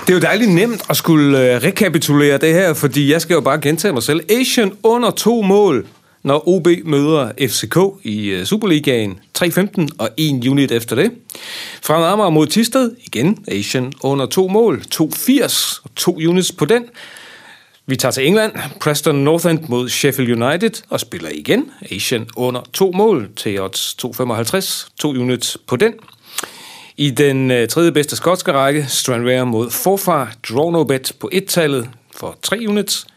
det 0.07 0.09
er 0.09 0.13
jo 0.13 0.19
dejligt 0.19 0.51
nemt 0.51 0.81
at 0.89 0.97
skulle 0.97 1.55
øh, 1.55 1.63
rekapitulere 1.63 2.37
det 2.37 2.53
her, 2.53 2.73
fordi 2.73 3.11
jeg 3.11 3.21
skal 3.21 3.33
jo 3.33 3.41
bare 3.41 3.61
gentage 3.61 3.93
mig 3.93 4.03
selv. 4.03 4.21
Asian 4.29 4.71
under 4.83 5.11
to 5.11 5.41
mål, 5.41 5.87
når 6.23 6.47
OB 6.47 6.67
møder 6.85 7.31
FCK 7.39 7.77
i 8.03 8.27
øh, 8.27 8.45
Superligaen. 8.45 9.19
3-15 9.39 9.87
og 9.97 10.09
1 10.17 10.47
unit 10.47 10.71
efter 10.71 10.95
det. 10.95 11.11
Fra 11.81 12.11
Amager 12.11 12.29
mod 12.29 12.47
Tisted, 12.47 12.91
igen 13.05 13.45
Asian 13.47 13.93
under 14.01 14.25
to 14.25 14.47
mål. 14.47 14.83
2-80 14.95 15.81
og 15.83 15.95
2 15.95 16.15
units 16.15 16.51
på 16.51 16.65
den. 16.65 16.83
Vi 17.85 17.95
tager 17.95 18.11
til 18.11 18.27
England. 18.27 18.51
Preston 18.79 19.15
North 19.15 19.45
End 19.45 19.59
mod 19.69 19.89
Sheffield 19.89 20.43
United 20.43 20.83
og 20.89 20.99
spiller 20.99 21.29
igen. 21.29 21.71
Asian 21.91 22.27
under 22.35 22.61
to 22.73 22.91
mål 22.91 23.29
til 23.35 23.61
odds 23.61 23.97
2,55. 24.05 24.89
To 24.99 25.09
units 25.09 25.57
på 25.67 25.75
den. 25.75 25.93
I 26.97 27.09
den 27.09 27.51
øh, 27.51 27.67
tredje 27.67 27.91
bedste 27.91 28.15
skotske 28.15 28.51
række, 28.51 28.85
Stranraer 28.87 29.43
mod 29.43 29.69
Forfar, 29.69 30.33
draw 30.49 30.71
no 30.71 30.83
bet 30.83 31.11
på 31.19 31.29
et-tallet 31.31 31.89
for 32.15 32.37
3 32.41 32.65
units. 32.67 33.07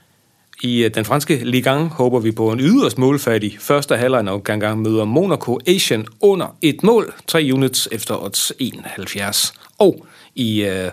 I 0.62 0.84
øh, 0.84 0.94
den 0.94 1.04
franske 1.04 1.40
Ligue 1.44 1.82
1 1.82 1.88
håber 1.88 2.20
vi 2.20 2.32
på 2.32 2.52
en 2.52 2.60
yderst 2.60 2.98
målfattig 2.98 3.56
første 3.60 3.96
halvleg, 3.96 4.22
når 4.22 4.38
Gangang 4.38 4.82
møder 4.82 5.04
Monaco 5.04 5.58
Asian 5.66 6.06
under 6.20 6.56
et 6.62 6.82
mål, 6.82 7.14
3 7.26 7.50
units 7.52 7.88
efter 7.92 8.24
odds 8.24 8.52
71. 8.58 9.54
Og 9.78 10.06
i 10.34 10.64
øh, 10.64 10.90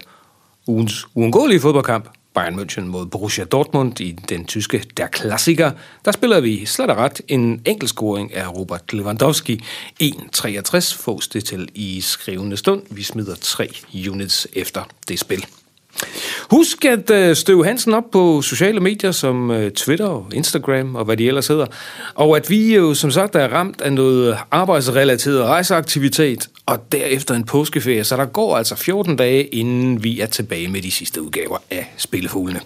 ugens 0.67 1.07
uundgåelige 1.15 1.59
fodboldkamp, 1.59 2.09
Bayern 2.33 2.59
München 2.59 2.81
mod 2.81 3.05
Borussia 3.05 3.45
Dortmund 3.45 3.99
i 3.99 4.11
den 4.11 4.45
tyske 4.45 4.83
Der 4.97 5.07
Klassiker, 5.07 5.71
der 6.05 6.11
spiller 6.11 6.39
vi 6.39 6.65
slet 6.65 6.89
og 6.89 6.97
ret 6.97 7.21
en 7.27 7.61
enkeltscoring 7.65 8.33
af 8.33 8.55
Robert 8.55 8.93
Lewandowski. 8.93 9.63
1,63 10.03 10.97
fås 10.97 11.27
det 11.27 11.45
til 11.45 11.69
i 11.75 12.01
skrivende 12.01 12.57
stund. 12.57 12.81
Vi 12.89 13.03
smider 13.03 13.35
tre 13.35 13.69
units 14.09 14.47
efter 14.53 14.83
det 15.07 15.19
spil. 15.19 15.45
Husk 16.51 16.85
at 16.85 17.09
øh, 17.09 17.35
støve 17.35 17.65
Hansen 17.65 17.93
op 17.93 18.11
på 18.11 18.41
sociale 18.41 18.79
medier 18.79 19.11
som 19.11 19.51
øh, 19.51 19.71
Twitter 19.71 20.05
og 20.05 20.27
Instagram 20.33 20.95
og 20.95 21.05
hvad 21.05 21.17
de 21.17 21.27
ellers 21.27 21.47
hedder. 21.47 21.65
Og 22.15 22.37
at 22.37 22.49
vi 22.49 22.75
jo 22.75 22.93
som 22.93 23.11
sagt 23.11 23.35
er 23.35 23.47
ramt 23.47 23.81
af 23.81 23.93
noget 23.93 24.37
arbejdsrelateret 24.51 25.43
rejseaktivitet 25.43 26.49
og 26.65 26.91
derefter 26.91 27.35
en 27.35 27.43
påskeferie, 27.43 28.03
så 28.03 28.17
der 28.17 28.25
går 28.25 28.57
altså 28.57 28.75
14 28.75 29.15
dage, 29.15 29.43
inden 29.43 30.03
vi 30.03 30.19
er 30.19 30.25
tilbage 30.25 30.67
med 30.67 30.81
de 30.81 30.91
sidste 30.91 31.21
udgaver 31.21 31.57
af 31.71 31.93
Spillefuglene. 31.97 32.59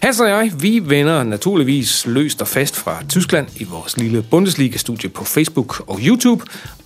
Hans 0.00 0.20
og 0.20 0.28
jeg, 0.28 0.52
vi 0.60 0.80
vender 0.84 1.24
naturligvis 1.24 2.06
løst 2.06 2.42
og 2.42 2.48
fast 2.48 2.76
fra 2.76 2.98
Tyskland 3.08 3.46
i 3.56 3.64
vores 3.64 3.96
lille 3.96 4.22
Bundesliga-studie 4.30 5.10
på 5.10 5.24
Facebook 5.24 5.84
og 5.86 5.98
YouTube, 6.02 6.44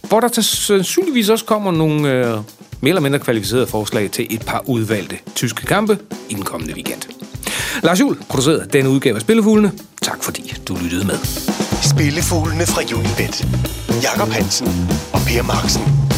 hvor 0.08 0.20
der 0.20 0.28
til 0.28 0.44
sandsynligvis 0.44 1.28
også 1.28 1.44
kommer 1.44 1.72
nogle 1.72 2.12
øh, 2.12 2.36
mere 2.80 2.90
eller 2.90 3.00
mindre 3.00 3.18
kvalificerede 3.18 3.66
forslag 3.66 4.10
til 4.10 4.26
et 4.30 4.46
par 4.46 4.62
udvalgte 4.66 5.18
tyske 5.34 5.66
kampe 5.66 5.98
i 6.28 6.34
den 6.34 6.42
kommende 6.42 6.74
weekend. 6.74 7.02
Lars 7.82 8.00
Juhl 8.00 8.18
producerede 8.28 8.66
denne 8.72 8.90
udgave 8.90 9.16
af 9.16 9.20
Spillefuglene. 9.20 9.72
Tak 10.02 10.22
fordi 10.24 10.54
du 10.68 10.76
lyttede 10.82 11.06
med. 11.06 11.18
Spillefuglene 11.82 12.66
fra 12.66 12.82
Unibet. 12.94 13.46
Jakob 14.02 14.28
Hansen 14.28 14.68
og 15.12 15.20
Per 15.26 15.42
Marksen. 15.42 16.09